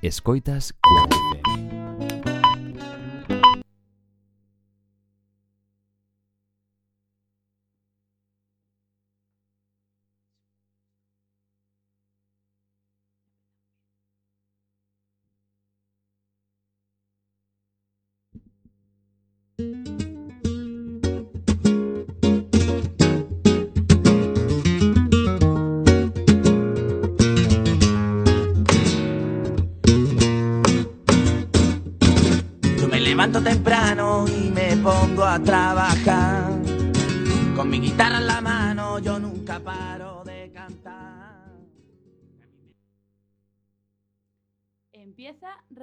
[0.00, 1.67] Escoitas Cuac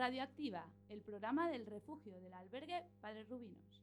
[0.05, 3.81] Radioactiva, el programa del refugio del albergue Padre Rubinos.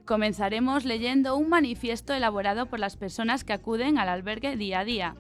[0.07, 5.16] Comenzaremos leyendo un manifiesto elaborado por las personas que acuden al albergue día a día.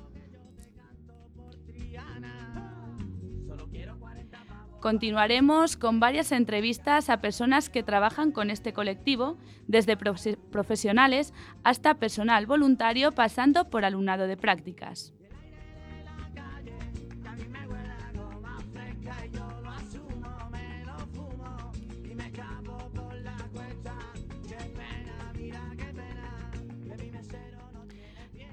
[3.45, 9.37] solo quiero 40 pavos Continuaremos con varias entrevistas a personas que trabajan con este colectivo,
[9.67, 11.33] desde profe- profesionales
[11.65, 15.13] hasta personal voluntario, pasando por alumnado de prácticas.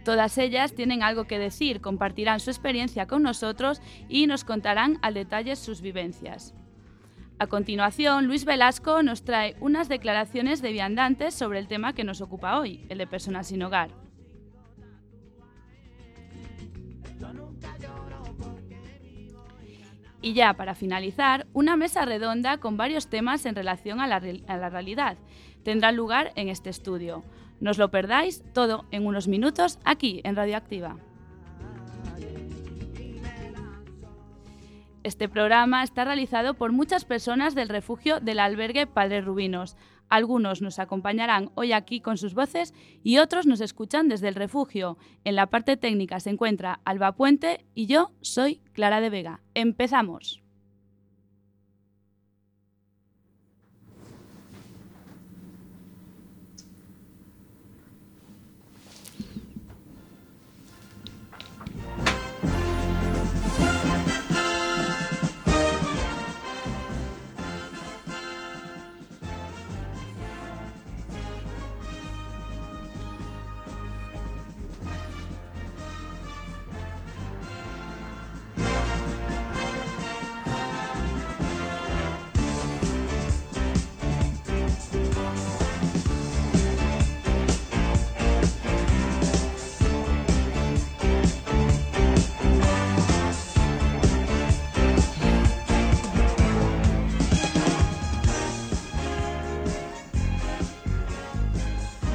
[0.04, 5.14] Todas ellas tienen algo que decir, compartirán su experiencia con nosotros y nos contarán al
[5.14, 6.54] detalle sus vivencias.
[7.38, 12.20] A continuación, Luis Velasco nos trae unas declaraciones de viandantes sobre el tema que nos
[12.20, 13.90] ocupa hoy, el de personas sin hogar.
[20.24, 24.20] Y ya para finalizar, una mesa redonda con varios temas en relación a la,
[24.70, 25.18] realidad
[25.64, 27.22] tendrá lugar en este estudio.
[27.60, 30.96] No os lo perdáis todo en unos minutos aquí en Radioactiva.
[35.02, 39.76] Este programa está realizado por muchas personas del refugio del albergue Padre Rubinos.
[40.08, 44.98] Algunos nos acompañarán hoy aquí con sus voces y otros nos escuchan desde el refugio.
[45.24, 49.40] En la parte técnica se encuentra Alba Puente y yo soy Clara de Vega.
[49.54, 50.43] Empezamos.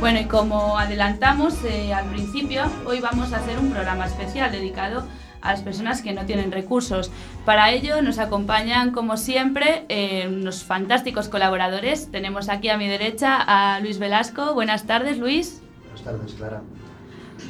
[0.09, 5.03] Bueno, y como adelantamos eh, al principio, hoy vamos a hacer un programa especial dedicado
[5.39, 7.11] a las personas que no tienen recursos.
[7.45, 12.09] Para ello nos acompañan, como siempre, eh, unos fantásticos colaboradores.
[12.09, 14.55] Tenemos aquí a mi derecha a Luis Velasco.
[14.55, 15.61] Buenas tardes, Luis.
[15.83, 16.61] Buenas tardes, Clara.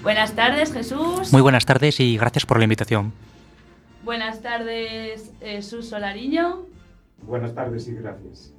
[0.04, 1.32] Buenas tardes, Jesús.
[1.32, 3.14] Muy buenas tardes y gracias por la invitación.
[4.04, 6.66] Buenas tardes, Jesús Solariño.
[7.22, 8.52] Buenas tardes y gracias.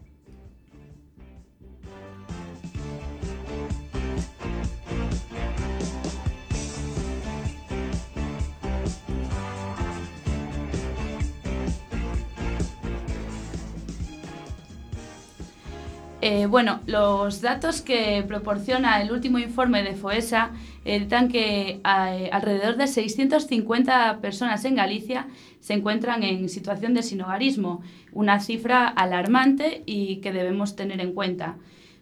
[16.23, 20.51] Eh, bueno, los datos que proporciona el último informe de FOESA
[20.85, 25.29] editan que eh, alrededor de 650 personas en Galicia
[25.61, 27.83] se encuentran en situación de sinogarismo,
[28.13, 31.57] una cifra alarmante y que debemos tener en cuenta.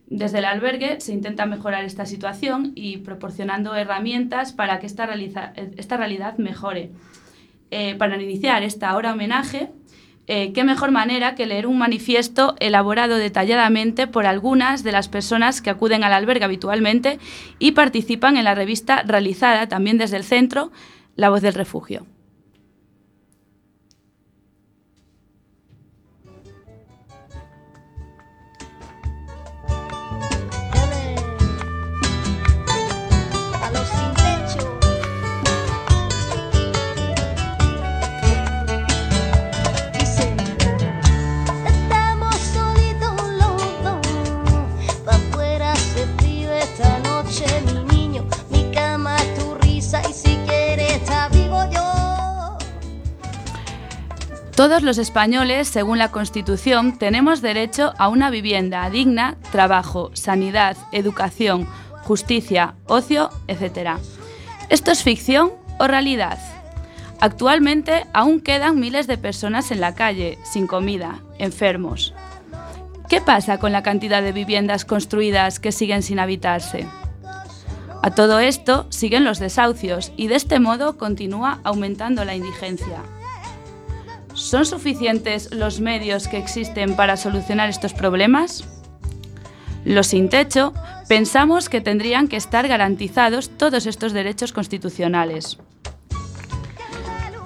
[0.08, 5.04] Desde el albergue se intenta mejorar esta situación y proporcionando herramientas para que esta,
[5.76, 6.90] esta realidad mejore.
[7.70, 9.70] Eh, para iniciar esta hora homenaje,
[10.28, 15.62] eh, qué mejor manera que leer un manifiesto elaborado detalladamente por algunas de las personas
[15.62, 17.18] que acuden al albergue habitualmente
[17.58, 20.70] y participan en la revista realizada también desde el centro,
[21.16, 22.06] La Voz del Refugio.
[54.68, 61.66] Todos los españoles, según la Constitución, tenemos derecho a una vivienda digna, trabajo, sanidad, educación,
[62.02, 63.92] justicia, ocio, etc.
[64.68, 66.38] ¿Esto es ficción o realidad?
[67.18, 72.12] Actualmente aún quedan miles de personas en la calle, sin comida, enfermos.
[73.08, 76.86] ¿Qué pasa con la cantidad de viviendas construidas que siguen sin habitarse?
[78.02, 82.98] A todo esto siguen los desahucios y de este modo continúa aumentando la indigencia.
[84.38, 88.64] ¿Son suficientes los medios que existen para solucionar estos problemas?
[89.84, 90.72] Los sin techo
[91.08, 95.58] pensamos que tendrían que estar garantizados todos estos derechos constitucionales.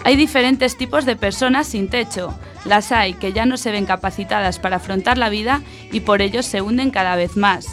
[0.04, 2.38] Hay diferentes tipos de personas sin techo.
[2.66, 5.62] Las hay que ya no se ven capacitadas para afrontar la vida
[5.92, 7.68] y por ello se hunden cada vez más.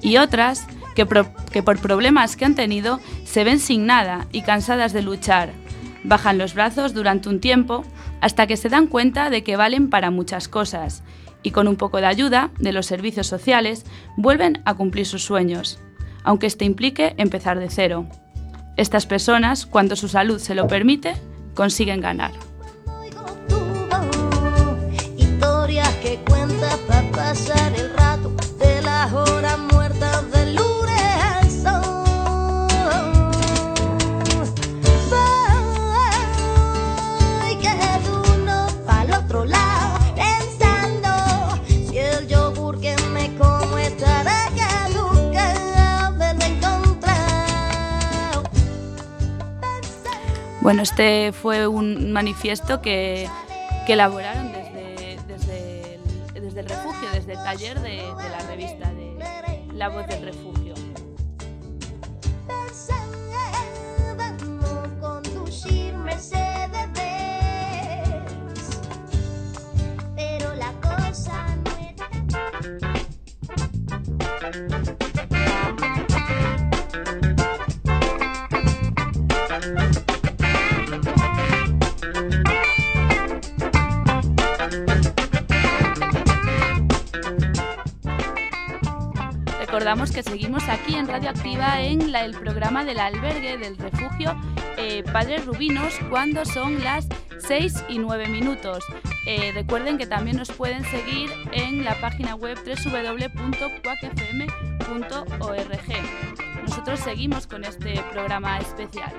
[0.00, 0.66] Y otras
[0.96, 1.06] que,
[1.52, 5.52] que por problemas que han tenido se ven sin nada y cansadas de luchar.
[6.02, 7.84] Bajan los brazos durante un tiempo
[8.20, 11.02] hasta que se dan cuenta de que valen para muchas cosas
[11.42, 13.84] y con un poco de ayuda de los servicios sociales
[14.16, 15.78] vuelven a cumplir sus sueños,
[16.24, 18.06] aunque esto implique empezar de cero.
[18.76, 21.14] Estas personas, cuando su salud se lo permite,
[21.54, 22.32] consiguen ganar.
[50.60, 53.28] Bueno, este fue un manifiesto que,
[53.86, 55.14] elaboraron desde,
[56.34, 60.74] el, refugio, desde el taller de, la revista de La Voz del Refugio.
[89.88, 94.38] Recordamos que seguimos aquí en Radioactiva en el programa del albergue del refugio
[94.76, 97.06] eh, Padres Rubinos cuando son las
[97.38, 98.84] 6 y 9 minutos.
[99.26, 103.48] Eh, recuerden que también nos pueden seguir en la página web www.cuacfm.org.
[106.64, 109.14] Nosotros seguimos con este programa especial.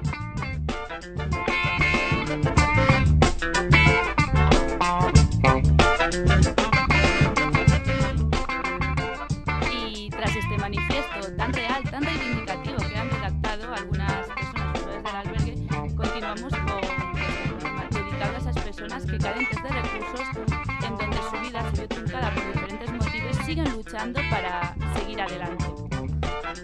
[23.92, 25.66] Para seguir adelante.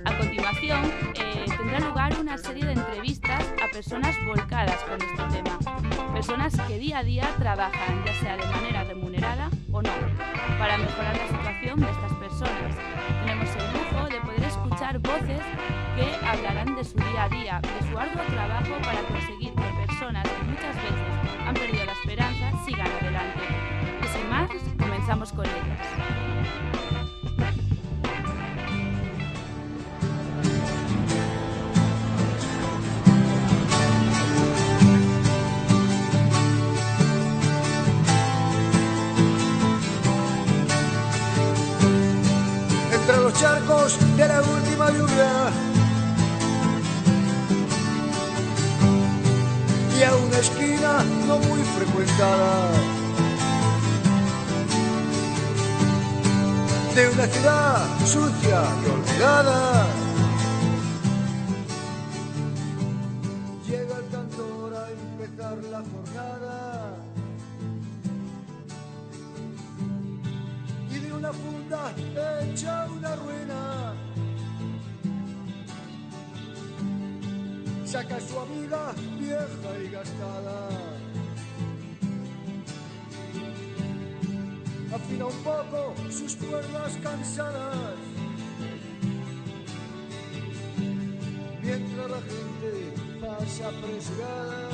[0.06, 6.14] A continuación, eh, tendrá lugar una serie de entrevistas a personas volcadas con este tema,
[6.14, 9.90] personas que día a día trabajan, ya sea de manera remunerada o no,
[10.60, 12.76] para mejorar la situación de estas personas.
[13.26, 15.42] Tenemos el lujo de poder escuchar voces
[15.96, 20.30] que hablarán de su día a día, de su arduo trabajo para conseguir que personas
[20.30, 23.40] que muchas veces han perdido la esperanza sigan adelante.
[24.04, 26.35] Y sin más, comenzamos con ellas.
[43.86, 45.52] De la última lluvia.
[49.96, 52.72] Y a una esquina no muy frecuentada
[56.96, 59.86] de una ciudad sucia y olvidada.
[78.20, 80.70] Su amiga vieja y gastada.
[84.94, 87.96] Afina un poco sus cuerdas cansadas.
[91.62, 94.70] Mientras la gente pasa apresurada.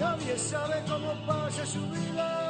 [0.00, 2.45] Nadie sabe cómo pasa su vida.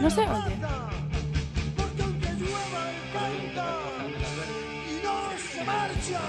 [0.00, 0.56] No se oye.
[1.76, 3.66] Porque aunque llueva él canta
[4.90, 5.14] y no
[5.52, 6.20] se marcha.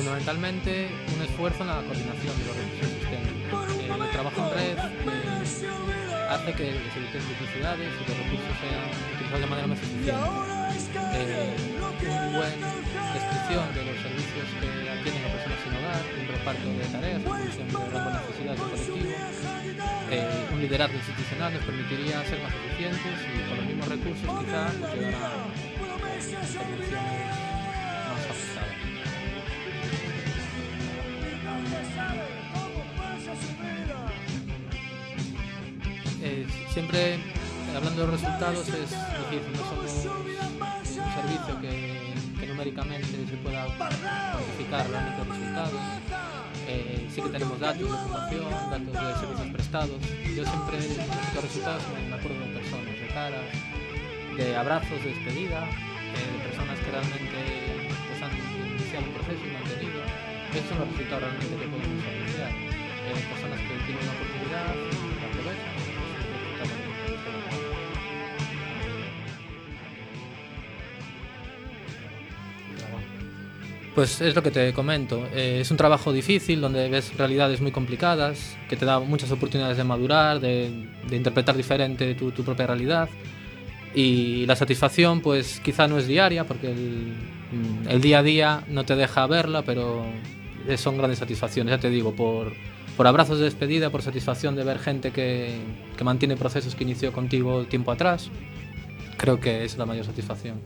[0.00, 3.36] Fundamentalmente, un esfuerzo en la coordinación de los recursos existentes.
[3.84, 9.40] El trabajo en red eh, hace que se eviten duplicidades y los recursos sean utilizados
[9.44, 10.16] de manera más eficiente.
[11.20, 11.52] Eh,
[12.00, 12.68] que una buena
[13.12, 17.40] descripción de los servicios que atienden a personas sin hogar, un reparto de tareas Pues
[17.44, 19.12] función de las para necesidades del colectivo,
[20.16, 24.64] eh, un liderazgo institucional nos permitiría ser más eficientes y con los mismos recursos quizá
[24.96, 25.44] llegar a
[25.76, 26.56] Promesas
[36.22, 37.20] Eh, siempre eh,
[37.74, 45.24] hablando de resultados es difícil, no somos un servicio que, numéricamente se pueda cuantificar realmente
[45.24, 45.80] resultados.
[46.66, 50.00] Eh, sí que tenemos datos de ocupación, datos de servicios prestados.
[50.36, 50.78] Yo siempre
[51.34, 53.44] los resultados me, acuerdo de personas, de caras,
[54.36, 58.32] de abrazos de despedida, de personas que realmente pues, han
[58.76, 59.99] iniciado un proceso y mantenido.
[60.54, 62.50] Esos son los realmente que podemos apreciar.
[62.50, 64.66] Eh, personas que tienen una oportunidad
[65.20, 65.80] la aprovechan.
[74.00, 75.26] pues, es es lo que te comento.
[75.34, 79.76] eh, es un trabajo difícil donde ves realidades muy complicadas, que te da muchas oportunidades
[79.76, 83.08] de madurar, de, de interpretar diferente tu, tu propia realidad.
[83.94, 87.12] Y la satisfacción, pues quizá no es diaria, porque el,
[87.88, 90.06] el día a día no te deja verla, pero
[90.76, 92.52] son grandes satisfacciones, ya te digo, por,
[92.96, 95.60] por abrazos de despedida, por satisfacción de ver gente que,
[95.96, 98.30] que mantiene procesos que inició contigo tiempo atrás.
[99.16, 100.60] Creo que es la mayor satisfacción.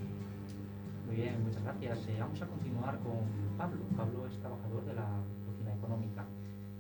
[1.07, 1.99] Muy bien, muchas gracias.
[2.09, 3.81] Eh, vamos a continuar con Pablo.
[3.97, 5.07] Pablo es trabajador de la
[5.47, 6.25] cocina económica.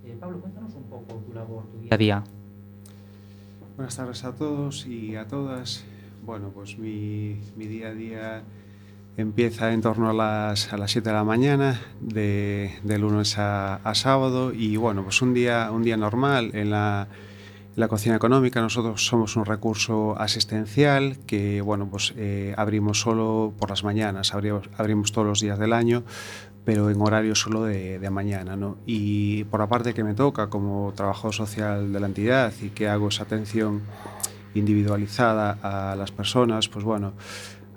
[0.04, 2.24] Eh, Pablo, cuéntanos un poco tu labor, tu día a día.
[3.76, 5.84] Buenas tardes a todos y a todas.
[6.24, 8.42] Bueno, pues mi, mi día a día
[9.16, 13.76] empieza en torno a las, a las 7 de la mañana, de, de lunes a,
[13.76, 14.52] a sábado.
[14.52, 17.08] Y bueno, pues un día, un día normal en la,
[17.74, 18.60] en la cocina económica.
[18.60, 24.68] Nosotros somos un recurso asistencial que, bueno, pues eh, abrimos solo por las mañanas, abrimos,
[24.76, 26.04] abrimos todos los días del año
[26.64, 28.56] pero en horario solo de, de mañana.
[28.56, 28.78] ¿no?
[28.86, 32.88] Y por la parte que me toca como trabajador social de la entidad y que
[32.88, 33.82] hago esa atención
[34.54, 37.12] individualizada a las personas, pues bueno,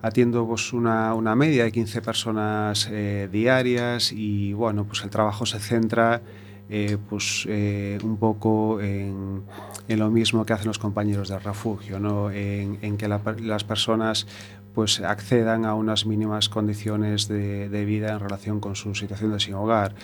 [0.02, 5.46] atiendo pues, una, una media de 15 personas eh, diarias y bueno, pues el trabajo
[5.46, 6.22] se centra
[6.70, 9.44] eh, pues, eh, un poco en,
[9.88, 12.30] en, lo mismo que hacen los compañeros del refugio, ¿no?
[12.32, 14.28] en, que la, las personas
[14.74, 19.40] pues accedan a unas mínimas condiciones de, de, vida en relación con su situación de
[19.40, 19.96] sin hogar.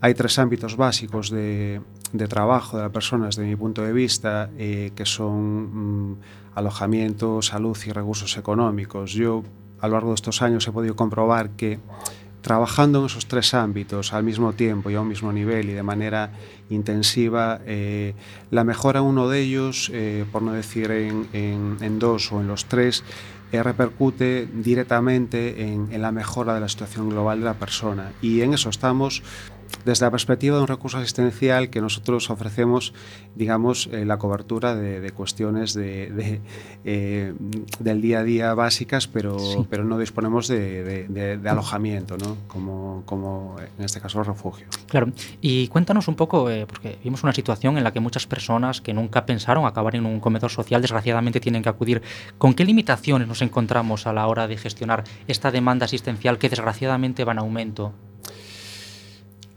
[0.00, 1.80] Hay tres ámbitos básicos de,
[2.12, 6.18] de trabajo de la persona desde mi punto de vista, eh, que son mm,
[6.54, 9.12] alojamiento, salud y recursos económicos.
[9.12, 9.42] Yo
[9.80, 11.80] a lo largo de estos años he podido comprobar que
[12.42, 15.82] trabajando en esos tres ámbitos al mismo tiempo y a un mismo nivel y de
[15.82, 16.32] manera
[16.70, 18.14] intensiva, eh,
[18.50, 22.40] la mejora en uno de ellos, eh, por no decir en, en, en, dos o
[22.40, 23.02] en los tres,
[23.50, 28.12] eh, repercute directamente en, en la mejora de la situación global de la persona.
[28.22, 29.22] Y en eso estamos
[29.84, 32.92] desde la perspectiva de un recurso asistencial que nosotros ofrecemos,
[33.34, 36.40] digamos, eh, la cobertura de, de cuestiones de, de,
[36.84, 37.34] eh,
[37.78, 39.66] del día a día básicas, pero, sí.
[39.70, 42.36] pero no disponemos de, de alojamiento, ¿no?
[42.46, 44.66] Como, como, en este caso refugio.
[44.86, 48.80] Claro, y cuéntanos un poco, eh, porque vimos una situación en la que muchas personas
[48.80, 52.02] que nunca pensaron acabar en un comedor social, desgraciadamente tienen que acudir.
[52.38, 57.24] ¿Con qué limitaciones nos encontramos a la hora de gestionar esta demanda asistencial que desgraciadamente
[57.24, 57.94] va en aumento?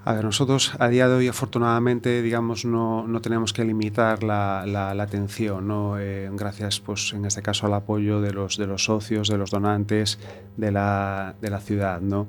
[0.04, 4.66] A ver, nosotros a día de hoy afortunadamente, digamos, no, no tenemos que limitar la,
[4.66, 6.00] la, atención, ¿no?
[6.00, 9.52] Eh, gracias, pues, en este caso al apoyo de los, de los socios, de los
[9.52, 10.18] donantes
[10.58, 12.28] de la, de la ciudad, ¿no?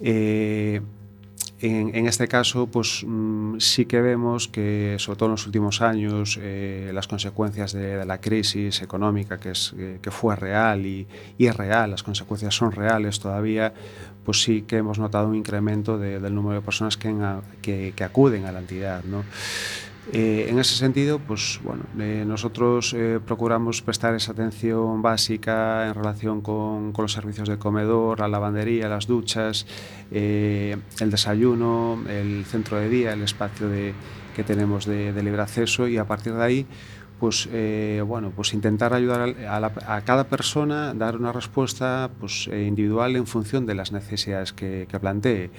[0.00, 0.82] Eh,
[1.62, 5.82] En, en este caso, pues mmm, sí que vemos que, sobre todo en los últimos
[5.82, 10.86] años, eh, las consecuencias de, de, la crisis económica que, es, eh, que fue real
[10.86, 13.74] y, y, es real, las consecuencias son reales todavía,
[14.24, 17.22] pues sí que hemos notado un incremento de, del número de personas que, en,
[17.60, 19.04] que, que acuden a la entidad.
[19.04, 19.24] ¿no?
[20.12, 25.94] Eh, en ese sentido, pues bueno, eh, nosotros eh, procuramos prestar esa atención básica en
[25.94, 29.66] relación con, los servicios de comedor, la lavandería, las duchas,
[30.10, 33.68] el desayuno, el centro de día, el espacio
[34.34, 36.66] que tenemos de, libre acceso y a partir de ahí,
[37.18, 37.48] pues
[38.06, 43.16] bueno, pues intentar ayudar a, a, la, a, cada persona, dar una respuesta pues, individual
[43.16, 45.50] en función de las necesidades que, que plantee.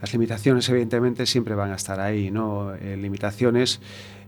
[0.00, 2.74] Las limitaciones, evidentemente, siempre van a estar ahí, ¿no?
[2.74, 3.80] Eh, limitaciones,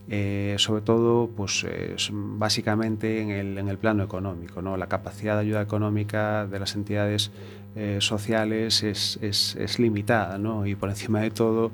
[0.08, 4.76] eh, sobre todo, pues eh, básicamente en el, en el, plano económico, ¿no?
[4.76, 7.30] La capacidad de ayuda económica de las entidades
[7.76, 10.66] eh, sociales es, es, es, limitada, ¿no?
[10.66, 11.70] Y por encima de todo,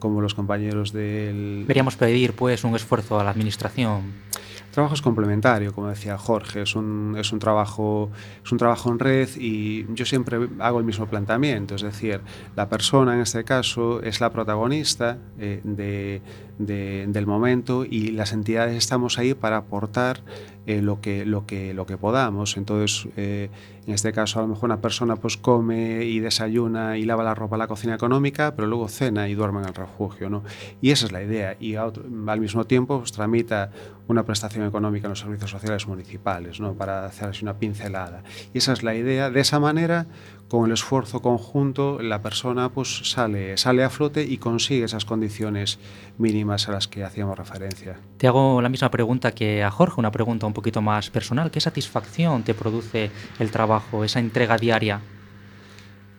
[0.00, 1.60] como los compañeros del...
[1.62, 4.14] Deberíamos pedir, pues, un esfuerzo a la Administración
[4.70, 8.10] trabajo es complementario, como decía Jorge, es un, es un, trabajo,
[8.44, 12.20] es un trabajo en red y yo siempre hago el mismo planteamiento, es decir,
[12.56, 16.22] la persona en este caso es la protagonista eh, de,
[16.58, 20.20] de, del momento y las entidades estamos ahí para aportar
[20.70, 22.56] eh, lo, que, lo, que, lo que podamos.
[22.56, 23.50] Entonces, eh,
[23.88, 27.34] en este caso, a lo mejor una persona pues come y desayuna y lava la
[27.34, 30.30] ropa en la cocina económica, pero luego cena y duerme en el refugio.
[30.30, 30.44] ¿no?
[30.80, 31.56] Y esa es la idea.
[31.58, 33.72] Y otro, al mismo tiempo pues, tramita
[34.06, 36.74] una prestación económica en los servicios sociales municipales, ¿no?
[36.74, 38.22] para hacer así una pincelada.
[38.54, 39.28] Y esa es la idea.
[39.28, 40.06] De esa manera,
[40.50, 45.78] con el esfuerzo conjunto, la persona pues sale, sale a flote y consigue esas condiciones
[46.18, 47.98] mínimas a las que hacíamos referencia.
[48.18, 51.50] Te hago la misma pregunta que a Jorge, una pregunta un poquito más personal.
[51.50, 55.00] ¿Qué satisfacción te produce el trabajo, esa entrega diaria?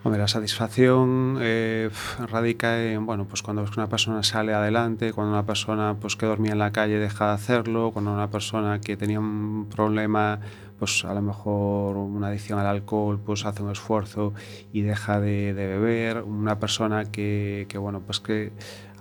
[0.03, 1.91] Hombre, la satisfacción eh,
[2.27, 6.53] radica en, bueno, pues cuando una persona sale adelante, cuando una persona pues, que dormía
[6.53, 10.39] en la calle deja de hacerlo, cuando una persona que tenía un problema
[10.79, 14.33] pues a lo mejor una adicción al alcohol pues hace un esfuerzo
[14.73, 18.51] y deja de, de beber, una persona que, que, bueno pues que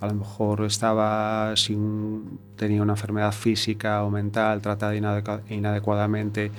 [0.00, 4.94] a lo mejor estaba sin tenía una enfermedad física o mental tratada
[5.48, 6.50] inadecuadamente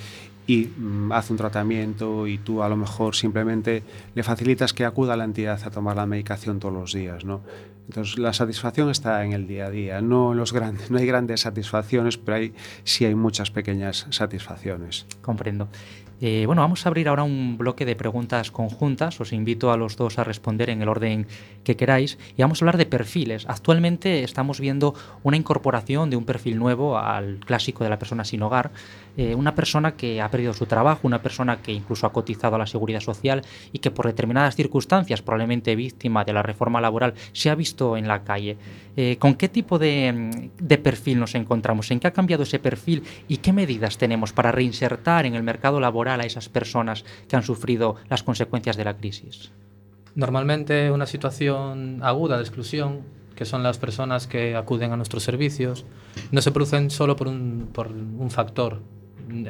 [0.47, 3.83] y mm, hace un tratamiento y tú a lo mejor simplemente
[4.15, 7.41] le facilitas que acuda a la entidad a tomar la medicación todos los días, ¿no?
[7.87, 11.41] Entonces la satisfacción está en el día a día, no los grandes, no hay grandes
[11.41, 15.05] satisfacciones, pero hay, sí hay muchas pequeñas satisfacciones.
[15.21, 15.67] Comprendo.
[16.23, 19.19] Eh, bueno, vamos a abrir ahora un bloque de preguntas conjuntas.
[19.19, 21.25] Os invito a los dos a responder en el orden
[21.63, 22.19] que queráis.
[22.37, 23.45] Y vamos a hablar de perfiles.
[23.49, 28.43] Actualmente estamos viendo una incorporación de un perfil nuevo al clásico de la persona sin
[28.43, 28.71] hogar.
[29.17, 32.59] Eh, una persona que ha perdido su trabajo, una persona que incluso ha cotizado a
[32.59, 37.49] la seguridad social y que por determinadas circunstancias, probablemente víctima de la reforma laboral, se
[37.49, 38.57] ha visto en la calle.
[38.95, 40.49] Eh, ¿Con qué tipo de,
[40.83, 41.91] perfil nos encontramos?
[41.91, 45.79] ¿En qué ha cambiado ese perfil y qué medidas tenemos para reinsertar en el mercado
[45.79, 49.51] laboral a esas personas que han sufrido las consecuencias de la crisis?
[50.15, 53.01] normalmente una situación aguda de exclusión,
[53.35, 55.85] que son las personas que acuden a nuestros servicios,
[56.31, 58.81] no se producen solo por un factor.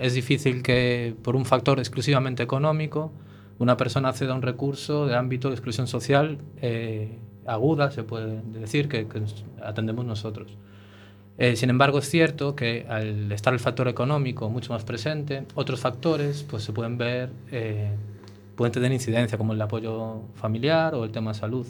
[0.01, 3.11] Es difícil que por un factor exclusivamente económico
[3.59, 8.41] una persona acceda a un recurso de ámbito de exclusión social eh, aguda, se puede
[8.53, 9.21] decir, que, que
[9.63, 10.57] atendemos nosotros.
[11.37, 15.79] Eh, sin embargo, es cierto que al estar el factor económico mucho más presente, otros
[15.79, 17.89] factores pues, se pueden ver, eh,
[18.55, 21.65] pueden tener incidencia, como el apoyo familiar o el tema salud.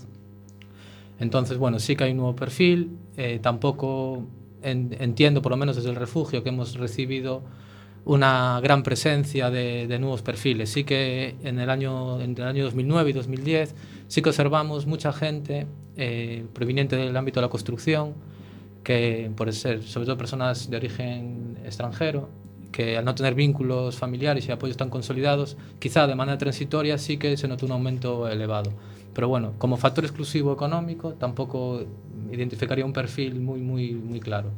[1.20, 2.98] Entonces, bueno, sí que hay un nuevo perfil.
[3.16, 4.26] Eh, tampoco
[4.62, 7.44] en, entiendo, por lo menos desde el refugio, que hemos recibido
[8.04, 10.72] una gran presencia de, de, nuevos perfiles.
[10.72, 13.76] Sí que en el año, entre el año 2009 y 2010
[14.08, 18.14] sí que observamos mucha gente eh, proveniente del ámbito de la construcción,
[18.84, 22.30] que por ser sobre todo personas de origen extranjero,
[22.72, 27.18] que al no tener vínculos familiares y apoyos tan consolidados, quizá de manera transitoria sí
[27.18, 28.72] que se notó un aumento elevado.
[29.14, 31.84] Pero bueno, como factor exclusivo económico tampoco
[32.32, 34.52] identificaría un perfil muy, muy, muy claro.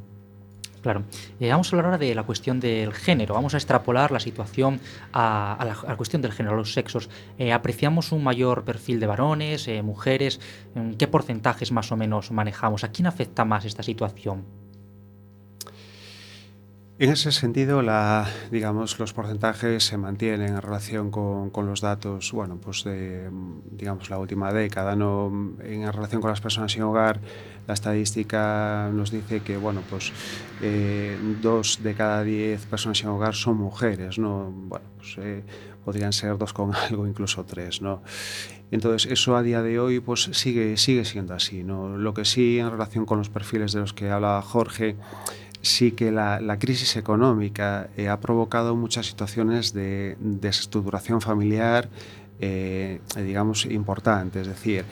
[0.84, 1.04] Claro.
[1.39, 3.34] Eh, vamos a hablar ahora de la cuestión del género.
[3.34, 4.82] Vamos a extrapolar la situación
[5.13, 7.10] a, la, cuestión del género, a los sexos.
[7.39, 10.41] Eh, ¿Apreciamos un mayor perfil de varones, eh, mujeres?
[11.00, 12.84] ¿Qué porcentajes más o menos manejamos?
[12.84, 14.62] ¿A quién afecta más esta situación?
[16.99, 22.60] En ese sentido, la, digamos, los porcentajes se mantienen en relación con, los datos, bueno,
[22.62, 23.32] pues de,
[23.71, 25.56] digamos, la última década, ¿no?
[25.63, 27.19] En relación con las personas sin hogar,
[27.65, 30.12] la estadística nos dice que, bueno, pues
[30.62, 34.51] eh, dos de cada diez personas sin hogar son mujeres, ¿no?
[34.51, 35.43] Bueno, pues eh,
[35.84, 38.03] podrían ser dos con algo, incluso tres, ¿no?
[38.69, 41.97] Entonces, eso a día de hoy, pues sigue, sigue siendo así, ¿no?
[41.97, 44.95] Lo que sí, en relación con los perfiles de los que hablaba Jorge,
[45.63, 51.89] sí que la, la crisis económica eh, ha provocado muchas situaciones de desestructuración familiar,
[52.39, 54.41] eh, digamos, importantes.
[54.41, 54.84] Es decir,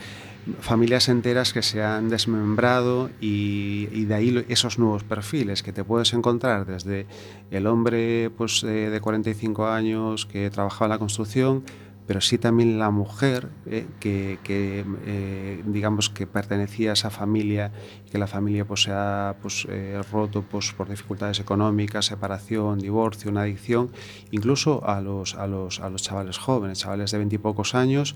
[0.60, 5.84] familias enteras que se han desmembrado y, y, de ahí esos nuevos perfiles que te
[5.84, 7.06] puedes encontrar desde
[7.50, 11.64] el hombre pues, de 45 años que trabajaba en la construcción,
[12.06, 17.72] pero sí también la mujer eh, que, eh, digamos que pertenecía a esa familia
[18.10, 23.30] que la familia pues se ha pues, eh, roto pues, por dificultades económicas, separación, divorcio,
[23.30, 23.90] una adicción,
[24.30, 28.14] incluso a los, a los, a los chavales jóvenes, chavales de veintipocos años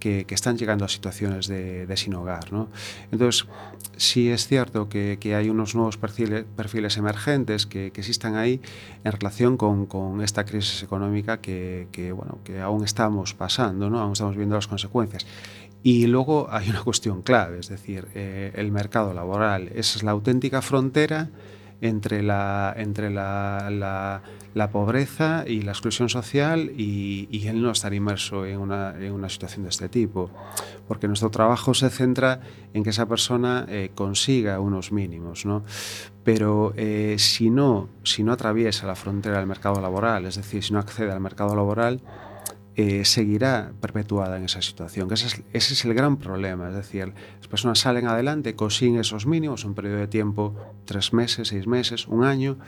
[0.00, 2.52] que, que, están llegando a situaciones de, de sin hogar.
[2.52, 2.68] ¿no?
[3.12, 3.46] Entonces,
[3.96, 8.60] sí es cierto que, que hay unos nuevos perfiles, perfiles emergentes que, existan ahí
[9.04, 14.00] en relación con, con esta crisis económica que, bueno, que aún estamos pasando, ¿no?
[14.00, 15.26] aún estamos viendo las consecuencias.
[15.82, 19.68] Y luego hay una cuestión clave, es decir, eh, el mercado laboral.
[19.74, 21.30] Esa es la auténtica frontera
[21.80, 24.22] entre la, entre la, la,
[24.54, 29.12] la pobreza y la exclusión social y, y, el no estar inmerso en una, en
[29.12, 30.30] una situación de este tipo.
[30.88, 32.40] Porque nuestro trabajo se centra
[32.72, 35.44] en que esa persona eh, consiga unos mínimos.
[35.44, 35.62] ¿no?
[36.24, 40.72] Pero eh, si, no, si no atraviesa la frontera del mercado laboral, es decir, si
[40.72, 42.00] no accede al mercado laboral,
[42.78, 45.08] eh, seguirá perpetuada en esa situación.
[45.10, 46.68] Ese es, el gran problema.
[46.68, 51.48] Es decir, las personas salen adelante, consiguen esos mínimos, un periodo de tiempo, tres meses,
[51.48, 52.58] seis meses, un año,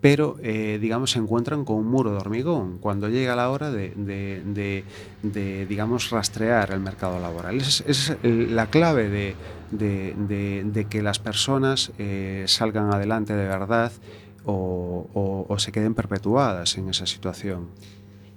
[0.00, 3.90] pero eh, digamos se encuentran con un muro de hormigón cuando llega la hora de,
[3.94, 4.84] de,
[5.22, 7.58] de, digamos rastrear el mercado laboral.
[7.58, 9.36] Esa es, la clave
[9.70, 13.92] de, que las personas eh, salgan adelante de verdad
[14.46, 17.68] o se queden perpetuadas en esa situación.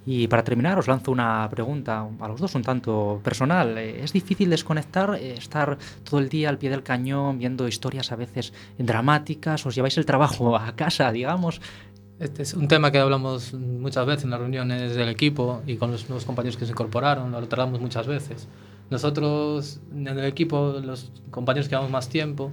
[0.08, 3.76] Y para terminar, os lanzo una pregunta a los dos un tanto personal.
[3.76, 5.76] ¿Es difícil desconectar, estar
[6.08, 9.66] todo el día al pie del cañón viendo historias a veces dramáticas?
[9.66, 11.60] ¿Os lleváis el trabajo a casa, digamos?
[12.20, 15.90] Este es un tema que hablamos muchas veces en las reuniones del equipo y con
[15.90, 18.48] los nuevos compañeros que se incorporaron, lo tratamos muchas veces.
[18.88, 22.52] Nosotros en el equipo, los compañeros que llevamos más tiempo,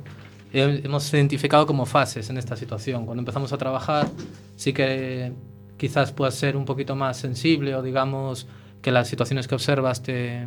[0.52, 3.06] hemos identificado como fases en esta situación.
[3.06, 4.08] Cuando empezamos a trabajar,
[4.56, 5.32] sí que
[5.78, 8.48] quizás puedas ser un poquito más sensible o digamos
[8.82, 10.46] que las situaciones que observas te,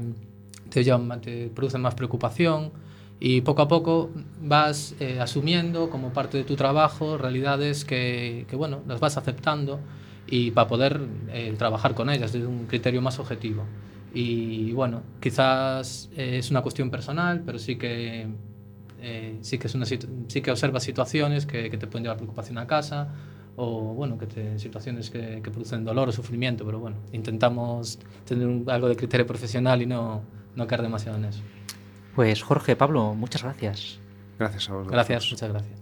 [0.70, 2.70] te, te producen más preocupación
[3.18, 4.10] y poco a poco
[4.42, 9.80] vas eh, asumiendo como parte de tu trabajo realidades que, que, bueno, las vas aceptando
[10.26, 13.64] y para poder eh, trabajar con ellas desde un criterio más objetivo.
[14.12, 18.26] Y bueno, quizás eh, es una cuestión personal, pero sí que,
[19.40, 19.98] sí que, es una, sí
[20.42, 23.08] que observas situaciones que, que te pueden llevar preocupación a casa
[23.56, 28.46] o bueno, que te, situaciones que, que, producen dolor o sufrimiento, pero bueno, intentamos tener
[28.46, 30.22] un, algo de criterio profesional y no,
[30.54, 31.42] no caer demasiado en eso.
[32.14, 33.98] Pues Jorge, Pablo, muchas gracias.
[34.38, 34.88] Gracias a vos.
[34.88, 35.75] Gracias, muchas gracias.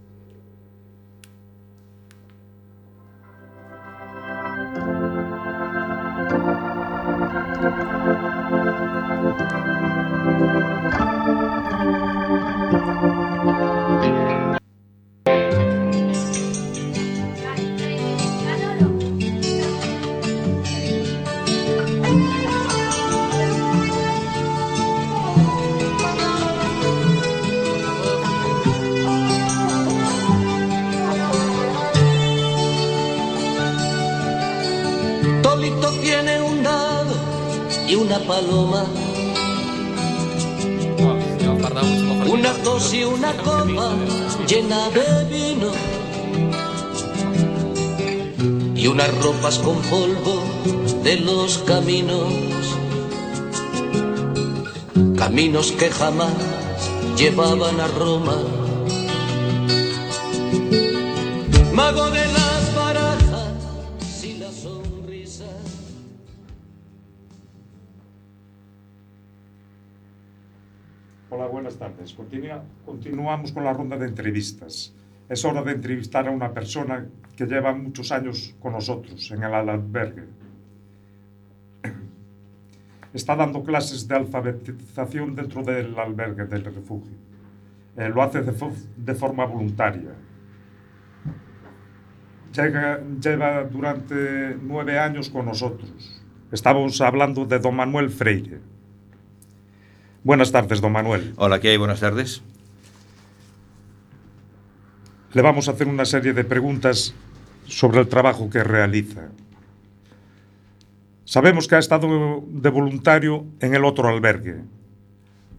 [38.26, 38.84] Paloma,
[42.26, 43.92] una tos y una copa
[44.46, 45.70] llena de vino.
[48.74, 50.42] Y unas ropas con polvo
[51.02, 52.32] de los caminos,
[55.16, 56.32] caminos que jamás
[57.16, 58.36] llevaban a Roma.
[61.72, 62.43] Mago de las
[71.74, 72.14] buenas tardes.
[72.14, 74.92] Continua- continuamos con la ronda de entrevistas.
[75.28, 77.06] Es hora de entrevistar a una persona
[77.36, 80.24] que lleva muchos años con nosotros en el albergue.
[83.12, 87.12] Está dando clases de alfabetización dentro del albergue del refugio.
[87.96, 90.10] Eh, lo hace de, fo- de forma voluntaria.
[92.52, 96.20] Llega- lleva durante nueve años con nosotros.
[96.52, 98.60] Estamos hablando de don Manuel Freire.
[100.24, 101.34] Buenas tardes, don Manuel.
[101.36, 101.76] Hola, ¿qué hay?
[101.76, 102.40] Buenas tardes.
[105.34, 107.14] Le vamos a hacer una serie de preguntas
[107.66, 109.28] sobre el trabajo que realiza.
[111.26, 114.62] Sabemos que ha estado de voluntario en el otro albergue.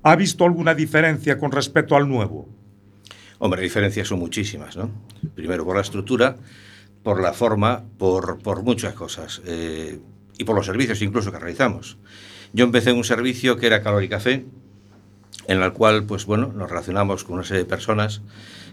[0.01, 2.49] ¿Ha visto alguna diferencia con respecto al nuevo?
[3.38, 4.89] Hombre, diferencias son muchísimas, ¿no?
[5.36, 6.38] Primero por la estructura,
[7.04, 9.43] por la forma, por, por muchas cosas.
[9.45, 9.99] eh,
[10.38, 11.97] y por los servicios incluso que realizamos.
[12.56, 14.46] Yo empecé un servicio que era calor y café,
[15.50, 18.22] en el cual, pues bueno, nos relacionamos con una serie de personas,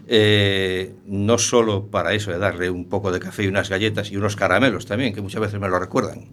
[0.07, 4.15] eh, no solo para eso de darle un poco de café y unas galletas y
[4.15, 6.29] unos caramelos también, que muchas veces me lo recuerdan,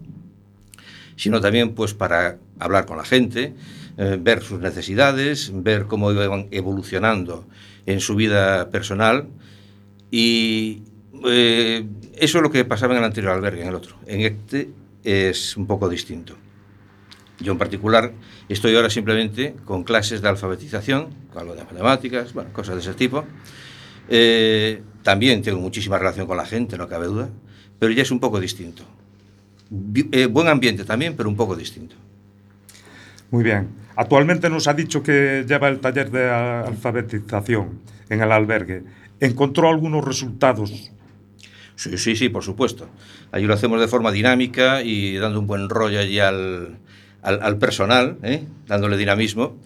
[1.17, 3.53] sino también pues para hablar con la gente,
[3.97, 7.45] eh, ver sus necesidades, ver cómo iban evolucionando
[7.85, 9.27] en su vida personal
[10.09, 10.83] y
[11.25, 11.85] eh,
[12.15, 13.97] eso es lo que pasaba en el anterior albergue, en el otro.
[14.05, 14.69] En este
[15.03, 16.37] es un poco distinto.
[17.41, 18.11] Yo en particular
[18.49, 23.25] estoy ahora simplemente con clases de alfabetización, algo de matemáticas, bueno, cosas de ese tipo.
[24.09, 27.29] Eh, también tengo muchísima relación con la gente, no cabe duda,
[27.79, 28.83] pero ya es un poco distinto.
[30.11, 31.95] Eh, buen ambiente también, pero un poco distinto.
[33.31, 33.69] Muy bien.
[33.95, 38.83] Actualmente nos ha dicho que lleva el taller de a- alfabetización en el albergue.
[39.19, 40.91] ¿Encontró algunos resultados?
[41.75, 42.89] Sí, sí, sí, por supuesto.
[43.31, 46.77] Allí lo hacemos de forma dinámica y dando un buen rollo allí al,
[47.21, 48.43] al, al personal, ¿eh?
[48.67, 49.57] dándole dinamismo.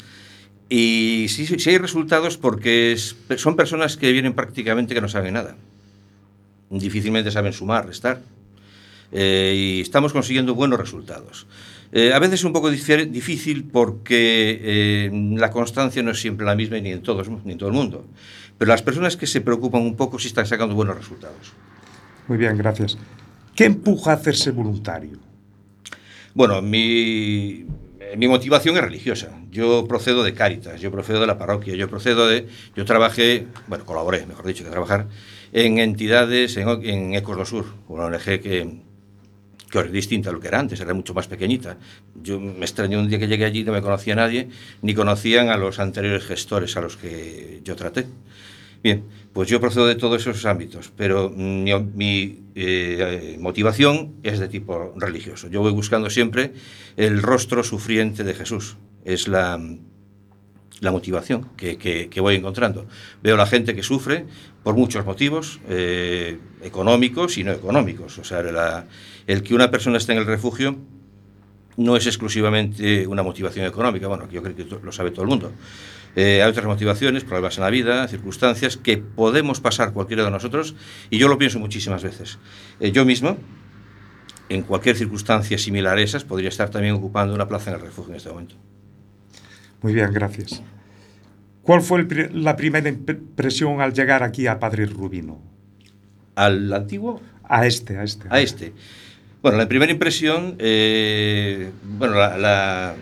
[0.69, 2.97] Y sí hay resultados porque
[3.37, 5.55] son personas que vienen prácticamente que no saben nada.
[6.69, 8.21] Difícilmente saben sumar, restar.
[9.11, 11.45] Eh, y estamos consiguiendo buenos resultados.
[11.91, 16.55] Eh, a veces es un poco difícil porque eh, la constancia no es siempre la
[16.55, 18.05] misma ni en, todos, ni en todo el mundo.
[18.57, 21.53] Pero las personas que se preocupan un poco sí están sacando buenos resultados.
[22.27, 22.97] Muy bien, gracias.
[23.55, 25.24] ¿Qué empuja a hacerse voluntario?
[26.35, 27.65] Bueno, mi,
[28.17, 29.39] mi motivación es religiosa.
[29.51, 32.45] Yo procedo de Cáritas, yo procedo de la parroquia, yo procedo de...
[32.75, 35.07] Yo trabajé, bueno, colaboré, mejor dicho, que trabajar
[35.53, 38.81] en entidades, en, en Ecos do Sur, una ONG que,
[39.71, 41.77] que es distinta a lo que era antes, era mucho más pequeñita.
[42.21, 44.49] Yo me extrañé un día que llegué allí, no me conocía nadie,
[44.81, 48.07] ni conocían a los anteriores gestores a los que yo traté.
[48.85, 54.93] Bien, pues yo procedo de todos esos ámbitos, pero mi, eh, motivación es de tipo
[54.95, 55.47] religioso.
[55.47, 56.53] Yo voy buscando siempre
[56.95, 58.77] el rostro sufriente de Jesús.
[59.03, 59.59] Es la,
[60.81, 62.85] la motivación que, que, que voy encontrando.
[63.23, 64.27] Veo la gente que sufre
[64.61, 68.19] por muchos motivos, eh, económicos y no económicos.
[68.19, 68.85] O sea, la-
[69.25, 70.77] el que una persona esté en el refugio
[71.77, 75.51] no es exclusivamente una motivación económica, bueno, yo creo que lo sabe todo el mundo.
[76.15, 80.75] Eh, hay otras motivaciones, problemas en la vida, circunstancias que podemos pasar cualquiera de nosotros,
[81.09, 82.39] y yo lo pienso muchísimas veces.
[82.79, 83.37] Eh, yo mismo,
[84.47, 88.11] en cualquier circunstancia similar a esas, podría estar también ocupando una plaza en el refugio
[88.11, 88.55] en este momento.
[89.81, 90.63] Muy bien, gracias.
[91.61, 95.41] ¿Cuál fue el la primera impresión al llegar aquí a Padre Rubino?
[96.35, 97.21] ¿Al antiguo?
[97.43, 98.27] A este, a este.
[98.29, 98.73] A este.
[99.41, 102.95] Bueno, la primera impresión, eh, bueno, la, la-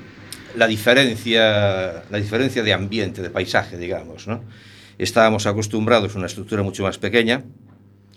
[0.56, 4.44] la diferencia, la diferencia de ambiente, de paisaje, digamos, ¿no?
[5.00, 7.44] Estábamos acostumbrados a una estructura mucho más pequeña,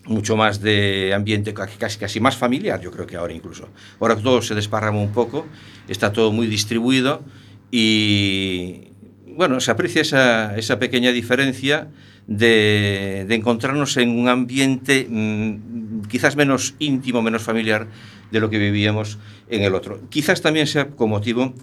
[0.04, 3.68] mucho más de ambiente ca- casi, casi más familiar, yo creo que ahora incluso.
[4.00, 5.46] Ahora todo se desparrama un poco,
[5.88, 7.22] está todo muy distribuido
[7.70, 8.88] y,
[9.36, 11.88] bueno, se aprecia esa, esa pequeña diferencia
[12.26, 15.75] de, de encontrarnos en un ambiente mm,
[16.08, 17.86] quizás menos íntimo, menos familiar
[18.30, 20.00] de lo que vivíamos en el otro.
[20.08, 21.54] Quizás también sea con motivo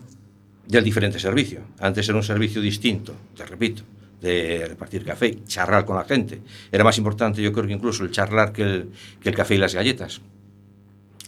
[0.68, 1.62] del diferente servicio.
[1.80, 3.84] Antes era un servicio distinto, te repito,
[4.22, 6.42] de repartir café, charlar con la gente.
[6.72, 8.90] Era más importante, yo creo que incluso el charlar que el,
[9.22, 10.22] que el café y las galletas.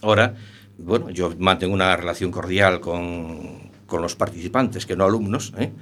[0.02, 0.34] Ahora,
[0.78, 5.72] bueno, yo mantengo una relación cordial con, con los participantes que no alumnos, ¿eh?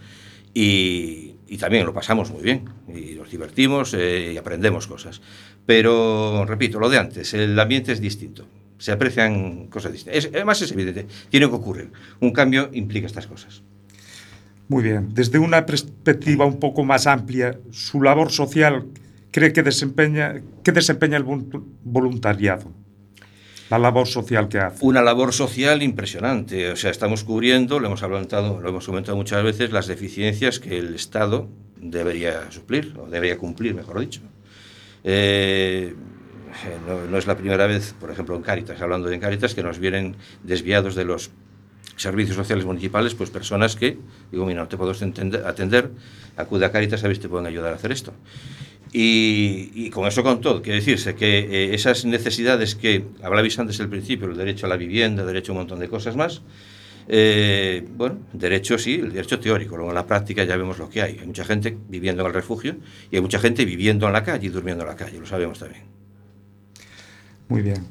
[0.54, 5.20] y, y también lo pasamos muy bien, y nos divertimos eh, y aprendemos cosas.
[5.66, 8.46] Pero, repito, lo de antes, el ambiente es distinto,
[8.78, 10.24] se aprecian cosas distintas.
[10.24, 11.90] Es- además es evidente, tiene que ocurrir.
[12.20, 13.62] Un cambio implica estas cosas.
[14.68, 15.10] Muy bien.
[15.12, 18.86] Desde una perspectiva un poco más amplia, su labor social
[19.30, 21.24] cree que desempeña, que desempeña el
[21.84, 22.72] voluntariado.
[23.74, 24.86] La labor social que hace.
[24.86, 26.70] Una labor social impresionante.
[26.70, 30.78] O sea, estamos cubriendo, lo hemos hablado, lo hemos comentado muchas veces, las deficiencias que
[30.78, 34.20] el Estado debería suplir, o debería cumplir, mejor dicho.
[35.02, 35.92] Eh,
[36.86, 39.80] no, no es la primera vez, por ejemplo, en Cáritas, hablando de Cáritas, que nos
[39.80, 41.32] vienen desviados de los
[41.96, 43.98] servicios sociales municipales, pues personas que,
[44.30, 45.90] digo, mira, no te puedo atender,
[46.36, 48.12] acude a Cáritas a ver si te pueden ayudar a hacer esto.
[48.96, 53.88] Y, con eso con todo, quiere decirse que eh, esas necesidades que hablabais antes al
[53.88, 56.42] principio, el derecho a la vivienda, el derecho a un montón de cosas más,
[57.08, 61.02] eh, bueno, derecho sí, el derecho teórico, luego en la práctica ya vemos lo que
[61.02, 61.18] hay.
[61.18, 62.76] Hay mucha gente viviendo en el refugio
[63.10, 65.58] y hay mucha gente viviendo en la calle y durmiendo en la calle, lo sabemos
[65.58, 65.82] también.
[67.48, 67.84] Muy bien.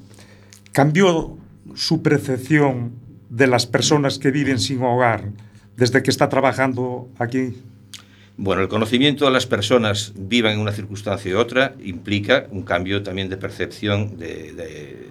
[0.72, 1.38] ¿Cambió
[1.76, 2.94] su percepción
[3.30, 5.32] de las personas que viven sin hogar
[5.76, 7.56] desde que está trabajando aquí?
[8.36, 13.04] Bueno, el conocimiento de las personas vivan en una circunstancia u otra implica un cambio
[13.04, 15.10] también de percepción de, de-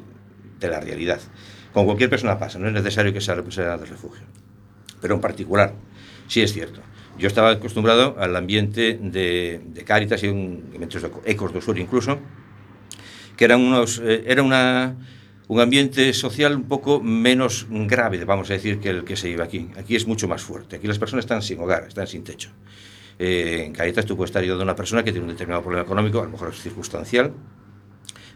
[0.58, 1.20] de la realidad.
[1.72, 4.24] Con cualquier persona pasa, no es necesario que sea representante del refugio.
[5.00, 5.74] Pero en particular,
[6.28, 6.80] sí es cierto.
[7.18, 12.18] Yo estaba acostumbrado al ambiente de, de Cáritas y un, de Ecos do Sur incluso,
[13.36, 14.96] que eran unos, eh, era una,
[15.48, 19.42] un ambiente social un poco menos grave, vamos a decir, que el que se vive
[19.42, 19.68] aquí.
[19.76, 20.76] Aquí es mucho más fuerte.
[20.76, 22.50] Aquí las personas están sin hogar, están sin techo.
[23.24, 25.84] Eh, en Caritas tú puedes estar ayudando a una persona que tiene un determinado problema
[25.84, 27.32] económico, a lo mejor es circunstancial,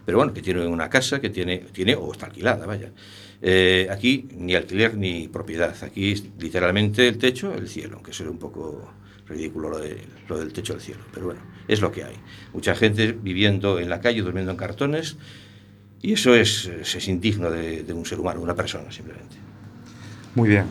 [0.05, 2.93] pero bueno, que tiene una casa, que tiene, tiene o está alquilada, vaya.
[3.41, 5.75] Eh, aquí ni alquiler ni propiedad.
[5.83, 8.93] Aquí es literalmente el techo, el cielo, aunque suene un poco
[9.27, 9.97] ridículo lo, de,
[10.29, 12.15] lo del techo del cielo, pero bueno, es lo que hay.
[12.53, 15.17] Mucha gente viviendo en la calle, durmiendo en cartones,
[16.01, 19.35] y eso es, es, indigno de, de un ser humano, una persona simplemente.
[20.33, 20.63] Muy bien.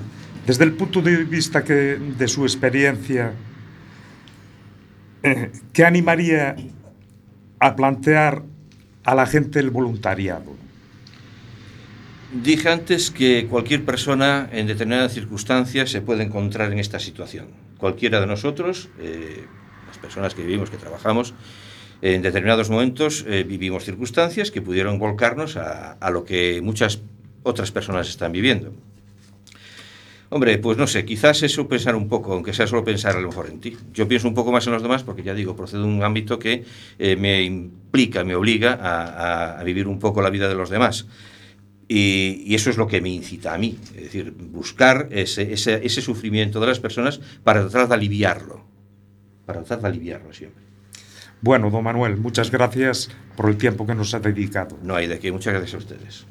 [0.46, 3.34] Desde el punto de vista que, de su experiencia,
[5.72, 6.56] ¿qué animaría
[7.58, 8.42] a plantear
[9.04, 10.54] a la gente el voluntariado?
[12.32, 17.46] Dije antes que cualquier persona en determinadas circunstancias se puede encontrar en esta situación.
[17.78, 19.44] Cualquiera de nosotros, eh,
[19.86, 21.34] las personas que vivimos, que trabajamos,
[22.02, 27.00] en determinados momentos eh, vivimos circunstancias que pudieron volcarnos a, a lo que muchas
[27.42, 28.74] otras personas están viviendo.
[30.28, 33.28] Hombre, pues no sé, quizás eso pensar un poco, aunque sea solo pensar a lo
[33.28, 33.76] mejor en ti.
[33.92, 36.38] Yo pienso un poco más en los demás porque ya digo, procedo de un ámbito
[36.38, 36.64] que
[36.98, 41.06] eh, me implica, me obliga a, vivir un poco la vida de los demás.
[41.88, 45.86] Y, y, eso es lo que me incita a mí, es decir, buscar ese, ese,
[45.86, 48.64] ese, sufrimiento de las personas para tratar de aliviarlo,
[49.44, 50.64] para tratar de aliviarlo siempre.
[51.40, 54.76] Bueno, don Manuel, muchas gracias por el tiempo que nos ha dedicado.
[54.82, 56.26] No hay de qué, muchas gracias a ustedes.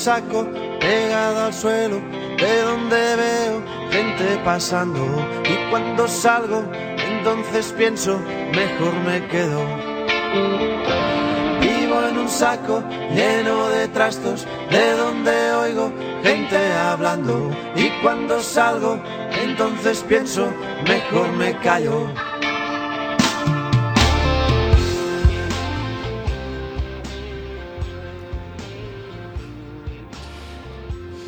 [0.00, 0.46] Saco
[0.80, 2.00] pegado al suelo,
[2.38, 5.04] de donde veo gente pasando.
[5.44, 6.64] Y cuando salgo,
[6.96, 8.18] entonces pienso,
[8.54, 9.60] mejor me quedo.
[11.60, 12.82] Vivo en un saco
[13.14, 15.92] lleno de trastos, de donde oigo
[16.22, 17.50] gente hablando.
[17.76, 18.98] Y cuando salgo,
[19.42, 20.50] entonces pienso,
[20.88, 22.06] mejor me callo.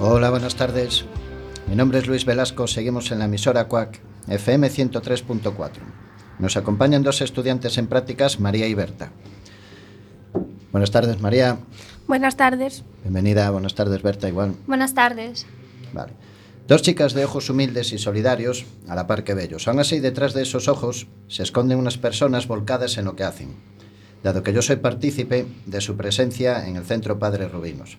[0.04, 1.04] Hola, buenas tardes.
[1.68, 5.70] Mi nombre es Luis Velasco, seguimos en la emisora CUAC FM 103.4.
[6.40, 9.12] Nos acompañan dos estudiantes en prácticas, María y Berta.
[10.72, 11.58] Buenas tardes, María.
[12.08, 12.82] Buenas tardes.
[13.04, 14.56] Bienvenida, buenas tardes, Berta, igual.
[14.66, 15.46] Buenas tardes.
[15.92, 16.14] Vale.
[16.66, 19.68] Dos chicas de ojos humildes y solidarios, a la par que bellos.
[19.68, 23.54] Aún así, detrás de esos ojos se esconden unas personas volcadas en lo que hacen,
[24.24, 27.98] dado que yo soy partícipe de su presencia en el Centro Padre Rubinos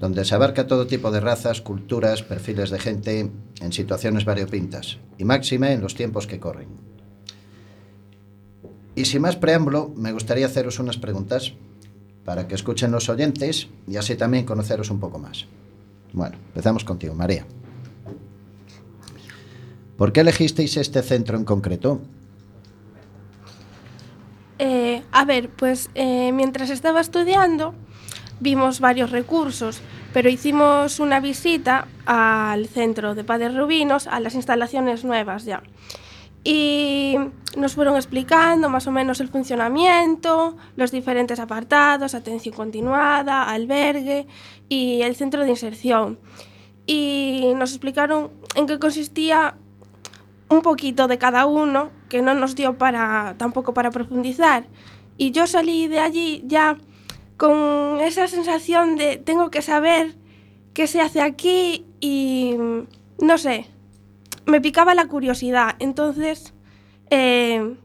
[0.00, 3.30] donde se abarca todo tipo de razas, culturas, perfiles de gente
[3.60, 6.68] en situaciones variopintas, y máxime en los tiempos que corren.
[8.94, 11.54] Y sin más preámbulo, me gustaría haceros unas preguntas.
[12.24, 15.46] para que escuchen los oyentes y así también conoceros un poco más.
[16.12, 17.46] Bueno, empezamos contigo, María.
[19.96, 22.02] ¿Por qué elegisteis este centro en concreto?
[24.58, 27.74] Eh, a ver, pues eh, mientras estaba estudiando
[28.40, 29.80] vimos varios recursos,
[30.12, 35.62] pero hicimos una visita al centro de Padres Rubinos, a las instalaciones nuevas ya.
[36.44, 37.16] Y
[37.56, 44.26] nos fueron explicando más o menos el funcionamiento, los diferentes apartados, atención continuada, albergue
[44.68, 46.18] y el centro de inserción.
[46.86, 49.56] Y nos explicaron en qué consistía
[50.48, 54.64] un poquito de cada uno, que no nos dio para tampoco para profundizar.
[55.18, 56.78] Y yo salí de allí ya
[57.38, 60.16] con esa sensación de tengo que saber
[60.74, 62.56] qué se hace aquí y
[63.20, 63.66] no sé,
[64.44, 65.76] me picaba la curiosidad.
[65.78, 66.52] Entonces
[67.10, 67.76] eh,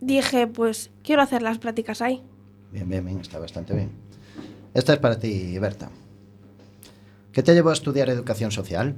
[0.00, 2.22] dije, pues quiero hacer las prácticas ahí.
[2.72, 3.90] Bien, bien, bien, está bastante bien.
[4.74, 5.90] Esta es para ti, Berta.
[7.32, 8.96] ¿Qué te llevó a estudiar educación social?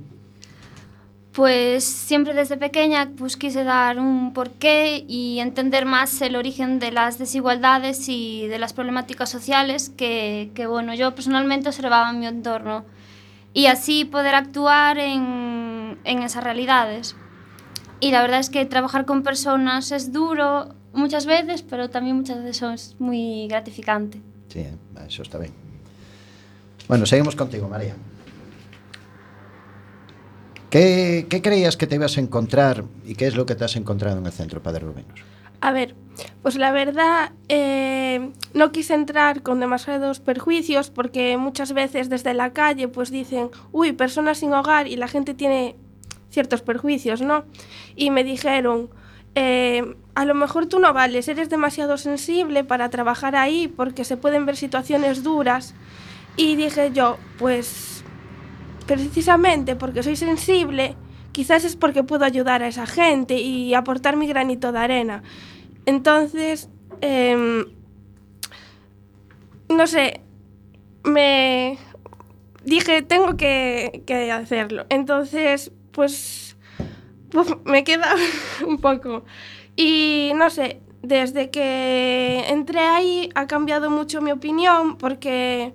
[1.32, 6.90] Pues siempre desde pequeña pues quise dar un porqué y entender más el origen de
[6.90, 12.26] las desigualdades y de las problemáticas sociales que, que bueno, yo personalmente observaba en mi
[12.26, 12.84] entorno
[13.52, 17.14] y así poder actuar en, en esas realidades.
[18.00, 22.42] Y la verdad es que trabajar con personas es duro muchas veces, pero también muchas
[22.42, 24.20] veces es muy gratificante.
[24.48, 24.64] Sí,
[25.06, 25.52] eso está bien.
[26.88, 27.94] Bueno, seguimos contigo, María.
[30.70, 33.76] ¿Qué, ¿Qué, creías que te ibas a encontrar y qué es lo que te has
[33.76, 35.20] encontrado en el centro, Padre Rubinos?
[35.60, 35.94] A ver,
[36.42, 42.52] pues la verdad eh, no quise entrar con demasiados perjuicios porque muchas veces desde la
[42.52, 45.74] calle pues dicen, uy, personas sin hogar y la gente tiene
[46.30, 47.44] ciertos perjuicios, ¿no?
[47.96, 48.90] Y me dijeron,
[49.34, 54.16] eh, a lo mejor tú no vales, eres demasiado sensible para trabajar ahí porque se
[54.16, 55.74] pueden ver situaciones duras.
[56.36, 57.97] Y dije yo, pues
[58.88, 60.96] precisamente porque soy sensible,
[61.30, 65.22] quizás es porque puedo ayudar a esa gente y aportar mi granito de arena.
[65.86, 66.70] Entonces,
[67.02, 67.64] eh,
[69.68, 70.22] no sé,
[71.04, 71.78] me
[72.64, 74.86] dije, tengo que, que hacerlo.
[74.88, 76.56] Entonces, pues,
[77.30, 78.14] pues me queda
[78.66, 79.24] un poco.
[79.76, 85.74] Y no sé, desde que entré ahí ha cambiado mucho mi opinión porque,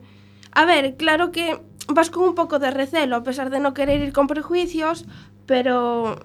[0.51, 4.01] a ver, claro que vas con un poco de recelo, a pesar de no querer
[4.01, 5.05] ir con prejuicios,
[5.45, 6.19] pero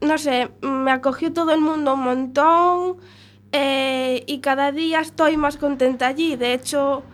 [0.00, 2.96] no sé, me acogió todo el mundo un montón
[3.52, 6.36] eh, y cada día estoy más contenta allí.
[6.36, 7.04] De hecho,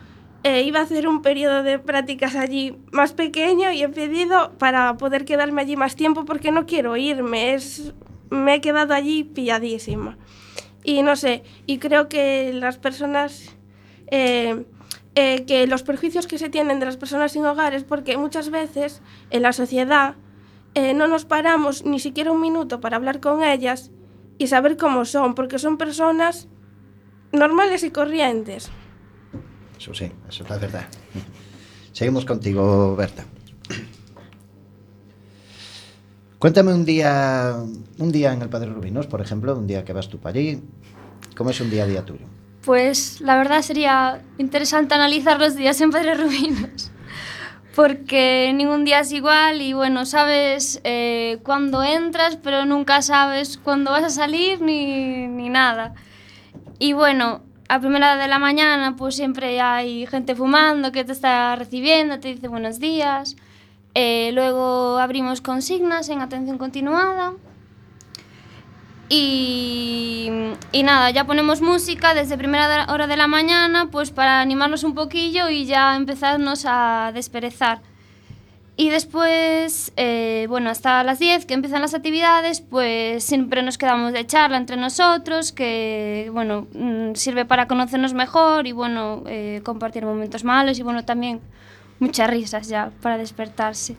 [0.44, 4.96] eh, iba a hacer un periodo de prácticas allí más pequeño y he pedido para
[4.96, 7.92] poder quedarme allí más tiempo porque no quiero irme, es,
[8.30, 10.16] me he quedado allí pilladísima.
[10.84, 13.54] Y no sé, y creo que las personas...
[14.10, 14.64] Eh,
[15.20, 18.50] eh, que los perjuicios que se tienen de las personas sin hogar es porque muchas
[18.50, 20.14] veces en la sociedad
[20.74, 23.90] eh, no nos paramos ni siquiera un minuto para hablar con ellas
[24.38, 26.46] y saber cómo son, porque son personas
[27.32, 28.70] normales y corrientes.
[29.76, 30.86] Eso sí, eso es la verdad.
[31.90, 33.24] Seguimos contigo, Berta.
[36.38, 37.56] Cuéntame un día,
[37.98, 40.62] un día en el Padre Rubinos, por ejemplo, un día que vas tú para allí.
[41.36, 42.37] ¿Cómo es un día a día tuyo?
[42.68, 46.90] pues la verdad sería interesante analizar los días en Padre Rubinos,
[47.74, 53.90] porque ningún día es igual y bueno, sabes eh, cuándo entras, pero nunca sabes cuándo
[53.90, 55.94] vas a salir ni, ni nada.
[56.78, 57.40] Y bueno,
[57.70, 62.34] a primera de la mañana pues siempre hay gente fumando que te está recibiendo, te
[62.34, 63.36] dice buenos días.
[63.94, 67.32] Eh, luego abrimos consignas en atención continuada
[69.08, 70.30] Y,
[70.70, 74.94] y nada, ya ponemos música desde primera hora de la mañana, pues para animarnos un
[74.94, 77.80] poquillo y ya empezarnos a desperezar.
[78.80, 84.12] Y después, eh, bueno, hasta las 10 que empiezan las actividades, pues siempre nos quedamos
[84.12, 90.04] de charla entre nosotros, que, bueno, mm, sirve para conocernos mejor y, bueno, eh, compartir
[90.04, 91.40] momentos malos y, bueno, también
[91.98, 93.96] muchas risas ya para despertarse.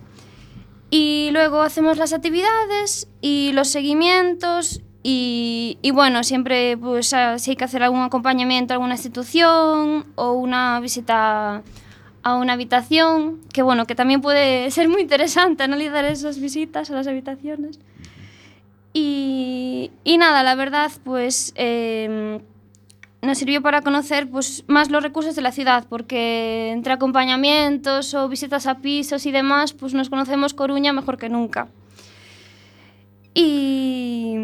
[0.89, 7.51] Y luego hacemos las actividades y los seguimientos E, e bueno, sempre pues, a, se
[7.51, 11.63] hai que hacer algún acompañamento a alguna institución ou unha visita
[12.19, 16.99] a unha habitación, que bueno, que tamén pode ser moi interesante analizar esas visitas a
[16.99, 17.79] las habitaciones.
[18.91, 22.43] E, e nada, la verdad, pues eh,
[23.21, 28.27] nos sirvió para conocer pues, más los recursos de la ciudad, porque entre acompañamientos o
[28.27, 31.67] visitas a pisos y demás, pues nos conocemos Coruña mejor que nunca.
[33.33, 34.35] Y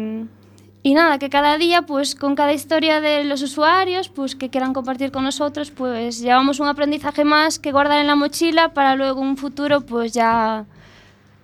[0.86, 4.72] Y nada, que cada día, pues con cada historia de los usuarios, pues que quieran
[4.72, 9.20] compartir con nosotros, pues llevamos un aprendizaje más que guardar en la mochila para luego
[9.20, 10.64] en un futuro, pues ya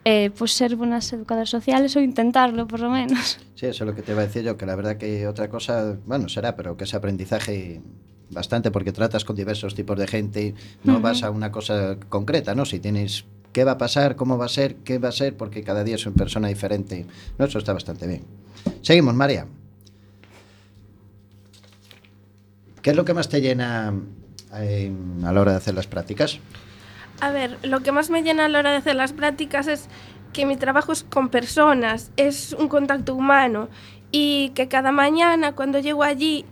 [0.04, 3.40] eh, pues ser buenas educadoras sociales o intentarlo, por lo menos.
[3.56, 5.48] Sí, eso es lo que te iba a decir yo, que la verdad que otra
[5.48, 7.80] cosa, bueno, será, pero que ese aprendizaje
[8.30, 12.64] bastante porque tratas con diversos tipos de gente, no vas a una cosa concreta, ¿no?
[12.64, 15.64] Si tienes qué va a pasar, cómo va a ser, qué va a ser, porque
[15.64, 17.06] cada día es una persona diferente.
[17.38, 18.41] No, eso está bastante bien.
[18.82, 19.46] Seguimos, María.
[22.82, 23.94] ¿Qué es lo que más te llena
[24.54, 24.92] eh,
[25.24, 26.40] a la hora de hacer las prácticas?
[27.20, 29.88] A ver, lo que más me llena a la hora de hacer las prácticas es
[30.32, 33.68] que mi trabajo es con personas, es un contacto humano
[34.10, 36.44] y que cada mañana cuando llego allí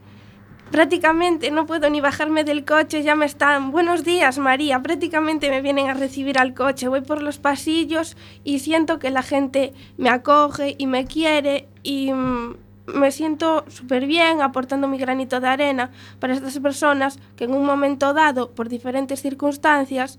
[0.70, 5.62] prácticamente no puedo ni bajarme del coche, ya me están, buenos días María, prácticamente me
[5.62, 10.10] vienen a recibir al coche, voy por los pasillos y siento que la gente me
[10.10, 12.56] acoge y me quiere y mm,
[12.94, 17.64] me siento súper bien aportando mi granito de arena para estas personas que en un
[17.64, 20.18] momento dado, por diferentes circunstancias,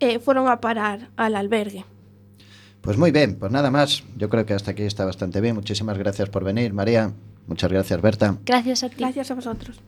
[0.00, 1.84] eh, fueron a parar al albergue.
[2.80, 4.04] Pues muy bien, pues nada más.
[4.16, 5.54] Yo creo que hasta aquí está bastante bien.
[5.54, 7.12] Muchísimas gracias por venir, María.
[7.48, 8.38] Muchas gracias, Berta.
[8.44, 8.96] Gracias a ti.
[8.98, 9.80] Gracias a vosotros.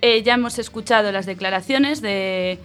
[0.00, 2.58] Eh, ya hemos escuchado las declaraciones de,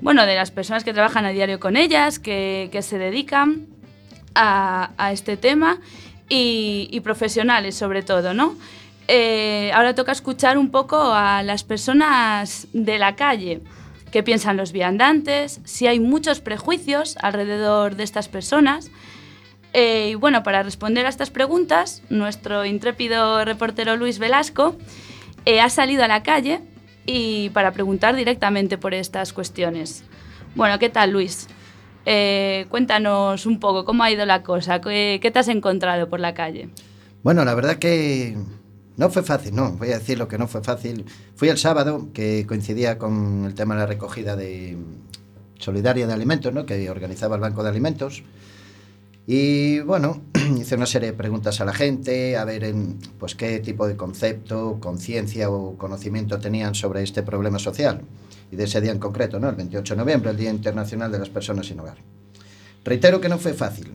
[0.00, 3.66] bueno, de las personas que trabajan a diario con ellas, que, que se dedican
[4.34, 5.80] a, a este tema
[6.28, 8.54] y, y profesionales sobre todo, ¿no?
[9.08, 13.60] Eh, ahora toca escuchar un poco a las personas de la calle,
[14.10, 18.90] qué piensan los viandantes, si hay muchos prejuicios alrededor de estas personas.
[19.74, 24.76] Eh, y bueno, para responder a estas preguntas, nuestro intrépido reportero Luis Velasco
[25.46, 26.60] eh, ha salido a la calle
[27.06, 30.04] y para preguntar directamente por estas cuestiones.
[30.54, 31.48] Bueno, ¿qué tal Luis?
[32.06, 36.34] Eh, cuéntanos un poco cómo ha ido la cosa, ¿Qué, te has encontrado por la
[36.34, 36.68] calle?
[37.24, 38.36] Bueno, la verdad que
[38.96, 41.04] no fue fácil, no, voy a decir lo que no fue fácil.
[41.34, 44.78] Fui el sábado, que coincidía con el tema de la recogida de
[45.58, 46.64] solidaria de alimentos, ¿no?
[46.64, 48.22] que organizaba el Banco de Alimentos.
[49.26, 50.20] Y bueno,
[50.58, 53.96] hice una serie de preguntas a la gente, a ver en, pues, qué tipo de
[53.96, 58.02] concepto, conciencia o conocimiento tenían sobre este problema social.
[58.50, 59.48] Y de ese día en concreto, ¿no?
[59.48, 61.96] el 28 de noviembre, el Día Internacional de las Personas sin Hogar.
[62.84, 63.94] Reitero que no fue fácil,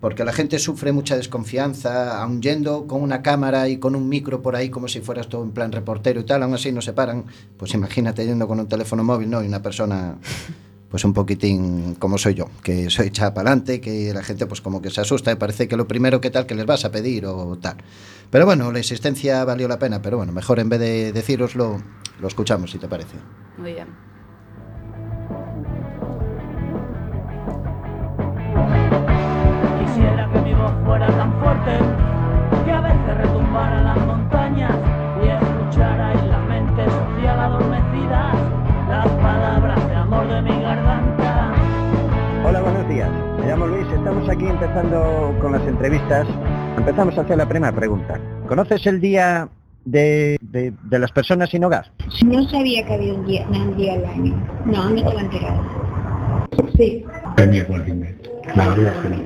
[0.00, 4.42] porque la gente sufre mucha desconfianza, aun yendo con una cámara y con un micro
[4.42, 6.92] por ahí como si fueras todo en plan reportero y tal, aún así no se
[6.92, 7.24] paran.
[7.56, 9.42] Pues imagínate yendo con un teléfono móvil, ¿no?
[9.42, 10.18] Y una persona,
[10.96, 14.62] pues un poquitín como soy yo, que soy echada para adelante, que la gente pues
[14.62, 16.90] como que se asusta y parece que lo primero que tal que les vas a
[16.90, 17.76] pedir o tal.
[18.30, 21.82] Pero bueno, la insistencia valió la pena, pero bueno, mejor en vez de decíroslo,
[22.18, 23.18] lo escuchamos, si te parece.
[23.58, 23.88] Muy bien.
[29.84, 31.95] Quisiera que mi voz fuera tan fuerte
[44.06, 46.28] Estamos aquí empezando con las entrevistas.
[46.76, 48.20] Empezamos a hacer la primera pregunta.
[48.46, 49.48] ¿Conoces el día
[49.84, 51.90] de, de- de las personas sin hogar?
[52.24, 54.46] No sabía que había un día, un día al año.
[54.64, 55.60] No, no estaba enterada.
[56.76, 57.04] Sí.
[57.34, 58.30] Tenía conocimiento.
[58.54, 59.22] La verdad es que no.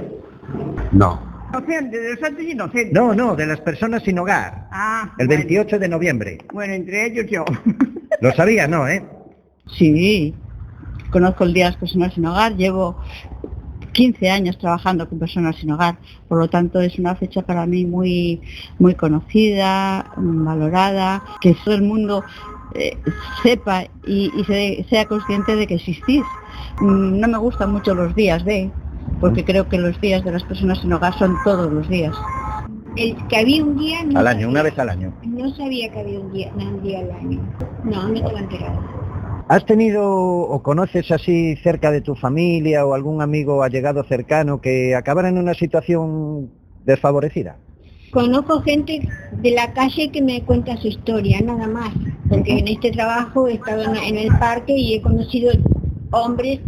[0.93, 1.31] No.
[1.53, 2.93] Inocente, de los santos inocentes.
[2.95, 4.67] No, no, de las personas sin hogar.
[4.73, 5.41] Ah, El bueno.
[5.43, 6.39] 28 de noviembre.
[6.55, 7.45] Bueno, entre ellos yo.
[8.23, 9.05] Lo sabía, ¿no, eh?
[9.67, 10.35] Sí.
[11.11, 12.55] Conozco el Día de las Personas sin Hogar.
[12.57, 12.97] Llevo
[13.93, 15.99] 15 años trabajando con personas sin hogar.
[16.29, 18.41] Por lo tanto, es una fecha para mí muy,
[18.79, 22.23] muy conocida, mm, valorada, que todo el mundo
[22.75, 22.97] eh,
[23.43, 26.23] sepa y, y se- sea consciente de que existís.
[26.81, 28.71] Mm, No me gustan mucho los días de,
[29.21, 32.15] porque creo que los días de las personas sin hogar son todos los días.
[32.97, 34.05] El que había un día...
[34.05, 34.49] No Al año, sabía.
[34.49, 35.13] una vez al año.
[35.25, 37.41] No sabía que había un día, un día al año.
[37.85, 38.81] No, no estaba enterada.
[39.51, 44.95] ¿Has tenido o conoces así cerca de tu familia o algún amigo allegado cercano que
[44.95, 46.49] acabara en una situación
[46.85, 47.57] desfavorecida?
[48.13, 49.09] Conozco gente
[49.43, 51.93] de la calle que me cuenta su historia, nada más.
[52.29, 55.51] Porque en este trabajo he estado en, en el parque y he conocido
[56.13, 56.61] hombres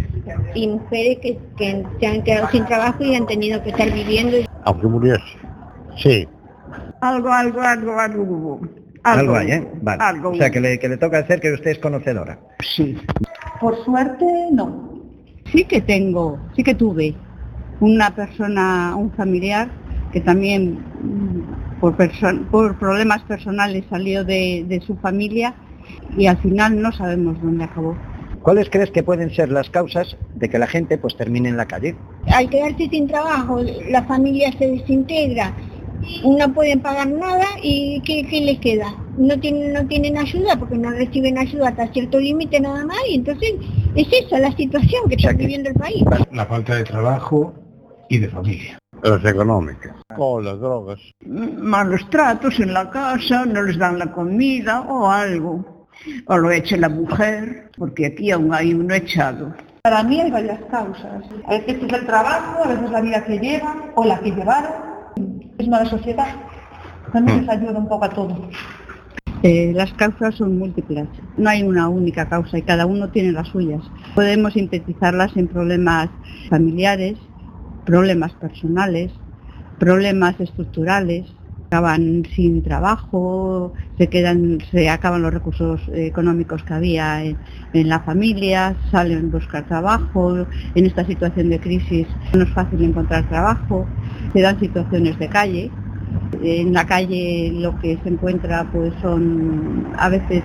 [0.57, 4.39] y mujeres que, que se han quedado sin trabajo y han tenido que estar viviendo.
[4.65, 5.23] Aunque muriese.
[5.99, 6.27] Sí.
[7.01, 8.61] Algo, algo, algo, algo
[9.05, 9.13] hubo.
[9.19, 9.69] Algo, hay, ¿eh?
[9.81, 10.03] Vale.
[10.03, 12.39] Algo o sea, que le, que le toca hacer que usted es conocedora.
[12.61, 12.97] Sí.
[13.61, 15.01] Por suerte, no.
[15.53, 17.15] Sí que tengo, sí que tuve
[17.81, 19.69] una persona, un familiar
[20.13, 25.55] que también mm, por, problemas personales salió de, de su familia
[26.17, 27.97] y al final no sabemos dónde acabó.
[28.43, 31.67] ¿Cuáles crees que pueden ser las causas de que la gente pues termine en la
[31.67, 31.95] calle?
[32.27, 35.55] Al quedarse sin trabajo, la familia se desintegra,
[36.25, 38.95] no pueden pagar nada y ¿qué, qué les queda?
[39.17, 43.17] No tienen, no tienen ayuda porque no reciben ayuda hasta cierto límite nada más y
[43.17, 43.55] entonces
[43.95, 46.03] es esa la situación que está viviendo el país.
[46.33, 47.53] La falta de trabajo
[48.09, 48.79] y de familia.
[49.03, 49.93] Las económicas.
[50.17, 51.01] Con las drogas.
[51.27, 55.87] Malos tratos en la casa, no les dan la comida o algo.
[56.27, 59.55] O lo eche la mujer, porque aquí aún hay uno echado.
[59.83, 61.25] Para mí hay varias causas.
[61.47, 64.92] A veces es el trabajo, a veces la vida que llevan o la que llevaron.
[65.59, 66.35] Es mala sociedad.
[67.13, 68.39] También les ayuda un poco a todos.
[69.43, 73.49] Eh, las causas son múltiples, no hay una única causa y cada uno tiene las
[73.49, 73.83] suyas.
[74.15, 76.11] Podemos sintetizarlas en problemas
[76.49, 77.19] familiares,
[77.85, 79.11] problemas personales,
[79.81, 81.27] problemas estructurales,
[81.73, 88.77] acaban sin trabajo, se quedan, se acaban los recursos económicos que había en, la familia,
[88.91, 93.87] salen a buscar trabajo, en esta situación de crisis no es fácil encontrar trabajo,
[94.35, 95.71] se dan situaciones de calle,
[96.43, 100.43] en la calle lo que se encuentra pues son a veces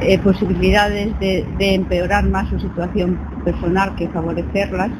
[0.00, 4.90] eh, posibilidades de, de empeorar más su situación personal que favorecerlas.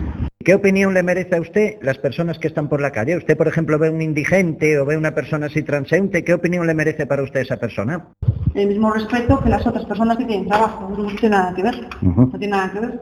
[0.49, 3.18] ¿Qué opinión le merece a usted las personas que están por la calle?
[3.18, 6.72] Usted, por ejemplo, ve un indigente o ve una persona así transeúnte, ¿qué opinión le
[6.72, 8.09] merece para usted esa persona?
[8.55, 10.88] El mismo respeto que las otras personas que tienen trabajo.
[10.88, 11.88] No tiene nada que ver.
[12.01, 13.01] No tiene nada que ver.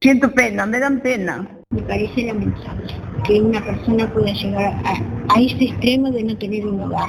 [0.00, 1.48] Siento pena, me dan pena.
[1.70, 2.86] Me parece lamentable
[3.24, 7.08] que una persona pueda llegar a, a ese extremo de no tener un hogar.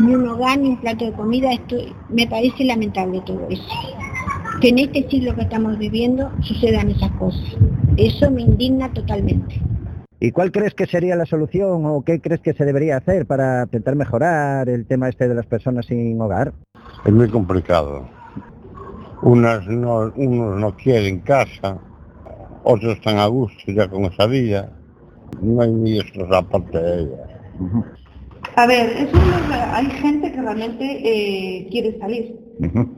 [0.00, 1.52] Ni un hogar, ni un plato de comida.
[1.52, 1.76] Esto
[2.08, 4.07] me parece lamentable todo eso.
[4.60, 7.42] Que en este siglo que estamos viviendo sucedan esas cosas.
[7.96, 9.60] Eso me indigna totalmente.
[10.20, 13.62] ¿Y cuál crees que sería la solución o qué crees que se debería hacer para
[13.64, 16.52] intentar mejorar el tema este de las personas sin hogar?
[17.06, 18.08] Es muy complicado.
[19.22, 21.78] Unas no, unos no quieren casa,
[22.64, 24.72] otros están a gusto ya con esa vida.
[25.40, 27.20] No hay ni estos aparte de ellas.
[28.56, 32.47] A ver, eso no es- hay gente que realmente eh, quiere salir.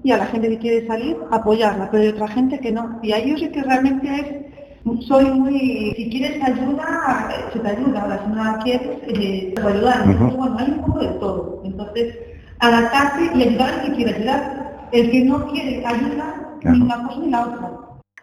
[0.03, 2.99] Y a la gente que quiere salir, apoyarla, pero hay otra gente que no.
[3.03, 8.03] Y ahí yo sé que realmente es, soy muy, si quieres ayuda, se te ayuda,
[8.03, 9.97] ahora si no la quieres, eh, te va a ayudar.
[10.07, 10.37] Entonces, Ujú.
[10.37, 11.63] bueno, hay un poco de todo.
[11.65, 12.19] Entonces,
[12.61, 14.89] adaptarse y ayudar al que quiere ayudar.
[14.93, 17.71] El que no quiere ayuda, ni una cosa ni la otra.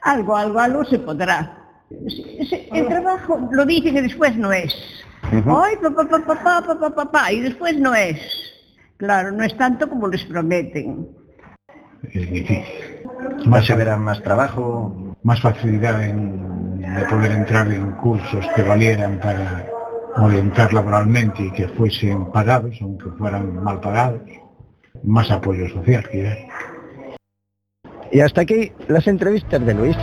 [0.02, 1.58] Algo, algo, algo se podrá.
[2.74, 4.76] El trabajo lo dicen y después no es.
[5.32, 8.20] Ay, papá, papá, papá, papá, papá, y después no es.
[8.98, 11.08] Claro, no es tanto como les prometen.
[12.14, 12.64] Difícil.
[13.46, 15.16] Más se más trabajo.
[15.24, 19.68] Más facilidad en, de poder entrar en cursos que valieran para
[20.18, 24.22] orientar laboralmente y que fuesen pagados, aunque fueran mal pagados.
[25.04, 26.38] Más apoyo social, quizás.
[28.12, 29.98] Y hasta aquí las entrevistas de Luis.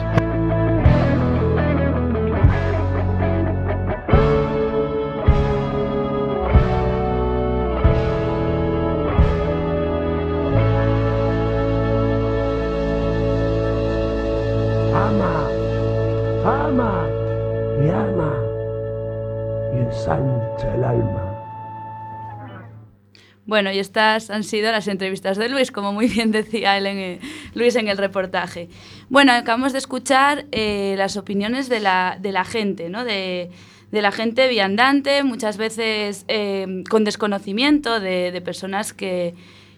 [23.54, 27.20] Bueno, y estas han sido las entrevistas de Luis, como muy bien decía él en
[27.54, 28.68] Luis en el reportaje.
[29.10, 33.04] Bueno, acabamos de escuchar eh, las opiniones de la, de la gente, ¿no?
[33.04, 33.52] De,
[33.92, 39.36] de la gente viandante, muchas veces eh, con desconocimiento de, de personas que,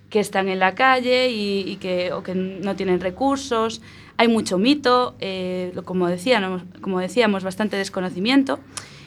[0.08, 3.82] que están en la calle y, que, o que no tienen recursos.
[4.16, 8.58] Hay mucho mito, eh, como, decíamos, como decíamos, bastante desconocimiento.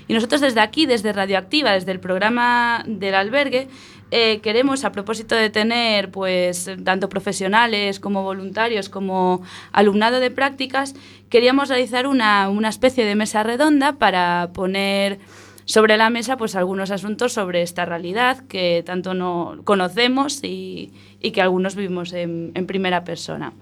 [0.08, 3.68] Y nosotros desde aquí, desde Radioactiva, desde el programa del albergue,
[4.12, 9.42] eh, queremos, a propósito de tener pues tanto profesionales como voluntarios como
[9.72, 10.96] alumnado de prácticas,
[11.30, 15.20] queríamos realizar una, una especie de mesa redonda para poner
[15.66, 20.92] sobre la mesa pues algunos asuntos sobre esta realidad que tanto no conocemos y,
[21.22, 23.54] y que algunos vivimos en, primera persona.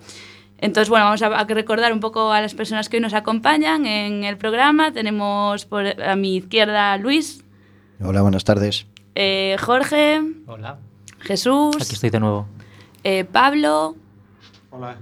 [0.59, 4.23] Entonces, bueno, vamos a, recordar un poco a las personas que hoy nos acompañan en
[4.23, 4.91] el programa.
[4.91, 5.67] Tenemos
[6.03, 7.43] a mi izquierda Luis,
[7.99, 8.85] Hola, buenas tardes.
[9.19, 10.77] Eh, Jorge, Hola.
[11.19, 12.47] Jesús, Aquí estoy de nuevo.
[13.03, 13.95] eh, Pablo,
[14.69, 14.97] Hola.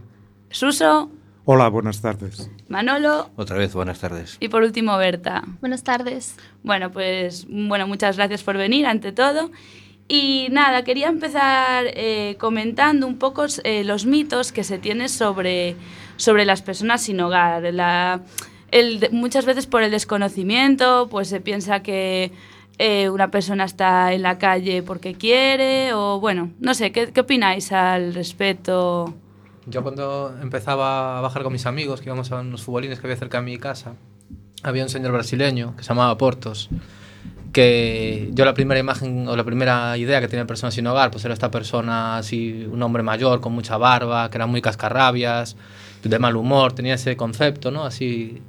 [0.50, 1.10] Suso,
[1.44, 2.50] Hola, buenas tardes.
[2.70, 4.38] Manolo Otra vez, buenas tardes.
[4.40, 5.44] y por último Berta.
[5.60, 6.38] Buenas tardes.
[6.64, 9.52] Bueno, pues bueno, muchas gracias por venir ante todo.
[10.08, 15.76] Y nada, quería empezar eh, comentando un poco eh, los mitos que se tienen sobre,
[16.16, 17.62] sobre las personas sin hogar.
[17.74, 18.22] La,
[18.72, 22.32] el de- muchas veces por el desconocimiento, pues se piensa que
[22.78, 27.22] eh, una persona está en la calle porque quiere, o bueno, no sé, ¿qué, qué
[27.22, 29.14] opináis al respecto?
[29.66, 33.18] Yo cuando empezaba a bajar con mis amigos, que íbamos a unos futbolines que había
[33.18, 33.94] cerca de mi casa,
[34.62, 36.70] había un señor brasileño que se llamaba Portos,
[37.54, 41.10] que yo la primera imagen o la primera idea que tenía de persona sin hogar,
[41.10, 45.56] pues era esta persona así, un hombre mayor con mucha barba, que era muy cascarrabias,
[46.04, 47.86] de mal humor, tenía ese concepto, ¿no?
[47.86, 48.42] Así...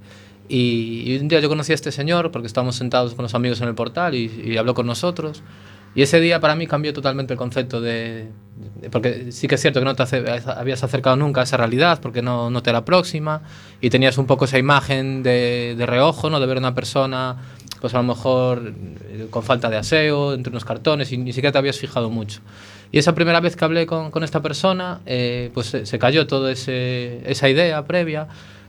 [0.48, 3.60] Y, y un día yo conocí a este señor porque estábamos sentados con los amigos
[3.60, 5.42] en el portal y, y habló con nosotros.
[5.94, 8.28] Y ese día para mí cambió totalmente el concepto de,
[8.80, 10.24] de- Porque sí que es cierto que no te ace-
[10.54, 13.40] habías acercado nunca a esa realidad porque no, no te era próxima
[13.80, 16.38] y tenías un poco esa imagen de, de reojo, ¿no?
[16.38, 17.36] De ver a una persona,
[17.80, 18.74] pues a lo mejor
[19.08, 22.40] eh, con falta de aseo, entre unos cartones y ni siquiera te habías fijado mucho.
[22.92, 26.26] Y esa primera vez que hablé con, con esta persona, eh, pues se, se cayó
[26.26, 28.28] toda esa idea previa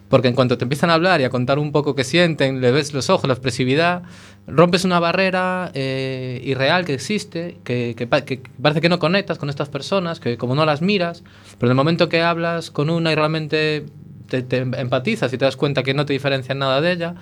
[0.09, 2.71] porque en cuanto te empiezan a hablar y a contar un poco qué sienten, le
[2.71, 4.03] ves los ojos, la expresividad,
[4.47, 9.49] rompes una barrera eh, irreal que existe, que, que que parece que no conectas con
[9.49, 11.23] estas personas, que como no las miras,
[11.59, 13.85] pero en el momento que hablas con una y realmente
[14.27, 17.15] te, te empatizas y te das cuenta que no te diferencian nada de ella,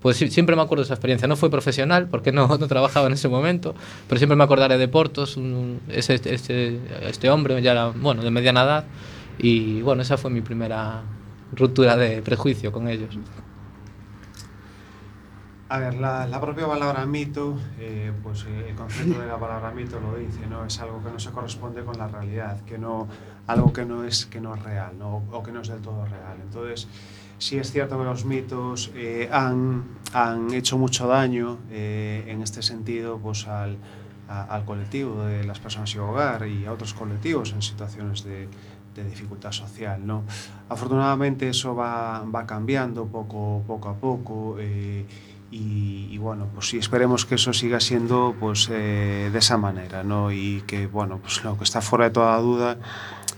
[0.00, 1.28] pues siempre me acuerdo de esa experiencia.
[1.28, 3.74] No fue profesional, porque no, no trabajaba en ese momento,
[4.08, 6.78] pero siempre me acordaré de Portos, un- ese, este,
[7.08, 8.84] este hombre ya era, bueno, de mediana edad,
[9.38, 11.02] y bueno, esa fue mi primera
[11.52, 13.18] ruptura de prejuicio con ellos.
[15.68, 19.70] A ver, la, la propia palabra mito, eh, pues eh, el concepto de la palabra
[19.70, 20.64] mito lo dice, ¿no?
[20.64, 23.06] Es algo que no se corresponde con la realidad, que no,
[23.46, 25.22] algo que no es, que no es real, ¿no?
[25.30, 26.38] O que no es del todo real.
[26.42, 26.88] Entonces,
[27.38, 32.62] sí es cierto que los mitos eh, han, han hecho mucho daño eh, en este
[32.62, 33.76] sentido pues al,
[34.28, 38.48] a- al colectivo de las personas sin hogar y a otros colectivos en situaciones de,
[38.94, 40.06] de dificultad social.
[40.06, 40.24] ¿no?
[40.68, 45.04] Afortunadamente eso va, va cambiando poco, poco a poco eh,
[45.50, 50.04] y, y, bueno, pues sí, esperemos que eso siga siendo pues, eh, de esa manera
[50.04, 50.30] ¿no?
[50.30, 52.76] y que bueno, pues lo que está fuera de toda duda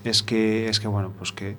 [0.05, 1.57] es que, es que, bueno, pues que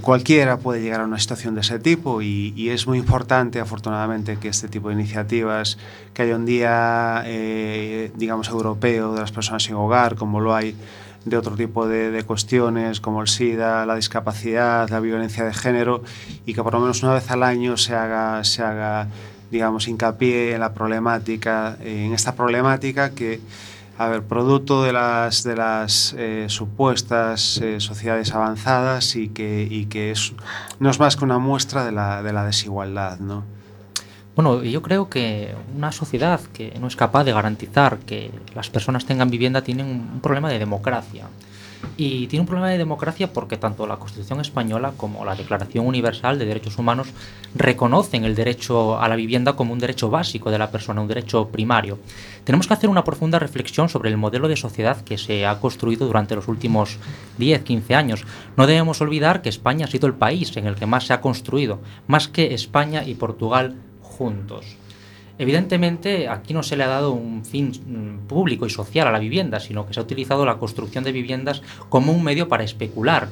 [0.00, 4.38] cualquiera puede llegar a una situación de ese tipo y, y es muy importante, afortunadamente,
[4.38, 5.78] que este tipo de iniciativas,
[6.12, 10.74] que haya un día, eh, digamos, europeo de las personas sin hogar, como lo hay
[11.24, 16.02] de otro tipo de, cuestiones como el SIDA, la discapacidad, la violencia de género
[16.46, 19.08] y que por lo menos una vez al año se haga, se haga
[19.50, 23.40] digamos, hincapié en la problemática, en esta problemática que,
[23.96, 29.86] a ver, producto de las, de las eh, supuestas eh, sociedades avanzadas y que, y
[29.86, 30.32] que es,
[30.80, 33.44] no es más que una muestra de la, de la desigualdad, ¿no?
[34.34, 39.06] Bueno, yo creo que una sociedad que no es capaz de garantizar que las personas
[39.06, 41.28] tengan vivienda tiene un problema de democracia.
[41.96, 46.38] Y tiene un problema de democracia porque tanto la Constitución española como la Declaración Universal
[46.38, 47.08] de Derechos Humanos
[47.54, 51.48] reconocen el derecho a la vivienda como un derecho básico de la persona, un derecho
[51.48, 51.98] primario.
[52.42, 56.06] Tenemos que hacer una profunda reflexión sobre el modelo de sociedad que se ha construido
[56.06, 56.98] durante los últimos
[57.38, 58.24] 10, 15 años.
[58.56, 61.20] No debemos olvidar que España ha sido el país en el que más se ha
[61.20, 63.76] construido, más que España y Portugal
[64.16, 64.76] juntos.
[65.38, 69.18] Evidentemente, aquí no se le ha dado un fin mm, público y social a la
[69.18, 73.28] vivienda, sino que se ha utilizado la construcción de viviendas como un medio para especular.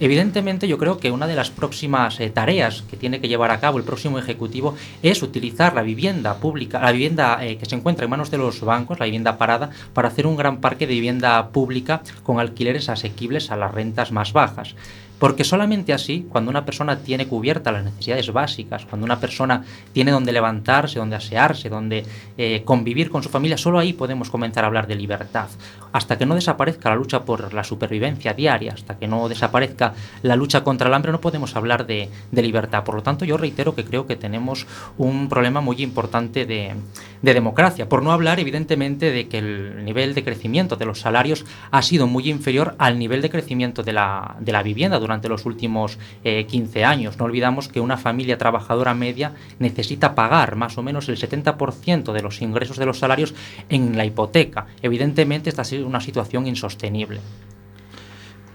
[0.00, 3.58] Evidentemente, yo creo que una de las próximas eh, tareas que tiene que llevar a
[3.58, 8.04] cabo el próximo ejecutivo es utilizar la vivienda pública, la vivienda eh, que se encuentra
[8.04, 11.48] en manos de los bancos, la vivienda parada, para hacer un gran parque de vivienda
[11.48, 14.76] pública con alquileres asequibles a las rentas más bajas.
[15.18, 20.12] Porque solamente así, cuando una persona tiene cubiertas las necesidades básicas, cuando una persona tiene
[20.12, 22.04] donde levantarse, donde asearse, donde
[22.36, 25.48] eh, convivir con su familia, solo ahí podemos comenzar a hablar de libertad.
[25.92, 30.36] Hasta que no desaparezca la lucha por la supervivencia diaria, hasta que no desaparezca la
[30.36, 32.84] lucha contra el hambre, no podemos hablar de, libertad.
[32.84, 34.66] Por lo tanto, yo reitero que creo que tenemos
[34.96, 36.74] un problema muy importante de,
[37.22, 37.88] de democracia.
[37.88, 42.06] Por no hablar, evidentemente, de que el nivel de crecimiento de los salarios ha sido
[42.06, 46.44] muy inferior al nivel de crecimiento de la, de la vivienda durante los últimos eh,
[46.46, 47.18] 15 años.
[47.18, 52.22] No olvidamos que una familia trabajadora media necesita pagar más o menos el 70% de
[52.22, 53.34] los ingresos de los salarios
[53.70, 54.66] en la hipoteca.
[54.82, 57.20] Evidentemente, esta es una situación insostenible.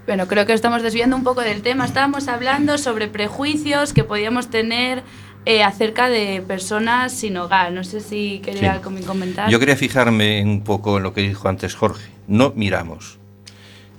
[0.06, 1.86] Bueno, creo que estamos desviando un poco del tema.
[1.86, 5.01] Estábamos hablando sobre prejuicios que podíamos tener
[5.45, 7.72] eh, acerca de personas sin hogar.
[7.72, 9.04] No sé si quería Sí.
[9.06, 9.49] comentar.
[9.49, 12.10] Yo quería fijarme un poco en lo que dijo antes Jorge.
[12.28, 13.18] No miramos.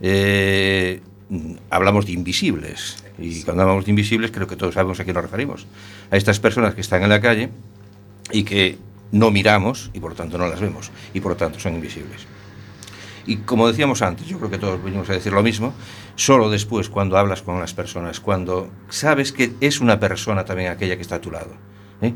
[0.02, 1.00] Eh,
[1.70, 2.96] hablamos de invisibles.
[3.18, 5.66] Y cuando hablamos de invisibles, creo que todos sabemos a qué nos referimos.
[6.10, 7.50] A estas personas que están en la calle
[8.32, 8.78] y que
[9.12, 10.90] no miramos y por lo tanto no las vemos.
[11.12, 12.26] Y por lo tanto son invisibles.
[13.26, 15.72] Y como decíamos antes, yo creo que todos venimos a decir lo mismo,
[16.14, 20.96] solo después cuando hablas con las personas, cuando sabes que es una persona también aquella
[20.96, 21.54] que está a tu lado,
[22.02, 22.12] ¿eh?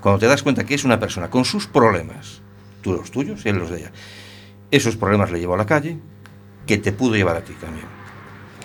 [0.00, 2.42] cuando te das cuenta que es una persona con sus problemas,
[2.80, 3.92] tú los tuyos y él los de ella,
[4.70, 5.98] esos problemas le llevó a la calle,
[6.66, 8.01] que te pudo llevar a ti también.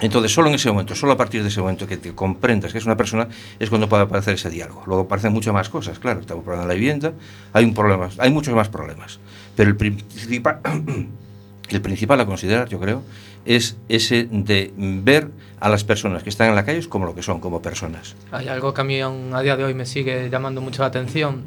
[0.02, 2.78] Entonces, solo en ese momento, solo a partir de ese momento que te comprendas que
[2.78, 3.28] es una persona,
[3.60, 4.84] es cuando puede aparecer ese diálogo.
[4.86, 7.14] Luego aparecen muchas más cosas, claro, estamos hablando de la vivienda,
[7.54, 9.20] hay un problema, hay muchos más problemas,
[9.56, 10.60] pero el principal,
[11.70, 13.04] el principal a considerar, yo creo,
[13.46, 17.24] es ese de ver a las personas que están en la calle como lo que
[17.24, 18.16] son, como personas.
[18.32, 20.90] Hay algo que a mí aún a día de hoy me sigue llamando mucho la
[20.90, 21.44] atención,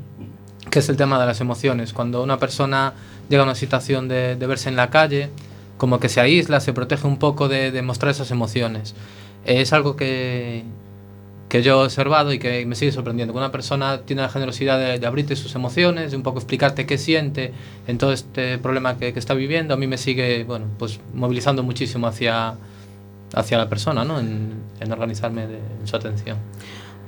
[0.71, 1.93] que es el tema de las emociones.
[1.93, 2.95] Cuando una persona
[3.29, 5.31] llega a una situación de, de verse en la calle,
[5.81, 8.95] como que se aísla, se protege un poco de, de mostrar esas emociones.
[9.47, 10.63] Es algo que,
[11.49, 13.33] que yo he observado y que me sigue sorprendiendo.
[13.33, 16.99] Una persona tiene la generosidad de, de abrirte sus emociones, de un poco explicarte qué
[16.99, 17.55] siente
[17.87, 21.63] en todo este problema que, que está viviendo, a mí me sigue bueno, pues, movilizando
[21.63, 22.57] muchísimo hacia,
[23.33, 24.21] hacia la persona, ¿no?
[24.21, 26.37] en, en organizarme de, en su atención.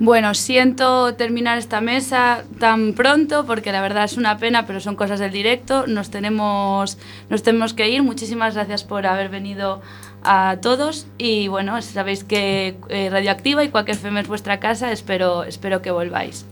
[0.03, 4.97] Bueno, siento terminar esta mesa tan pronto porque la verdad es una pena, pero son
[4.97, 5.87] cosas del directo.
[5.87, 6.97] Nos tenemos,
[7.29, 8.03] nos tenemos que ir.
[8.03, 9.81] Muchísimas gracias por haber venido
[10.21, 14.91] a todos y bueno, sabéis que eh, Radioactiva y Cuac FM es vuestra casa.
[14.91, 16.45] Espero, espero que volváis.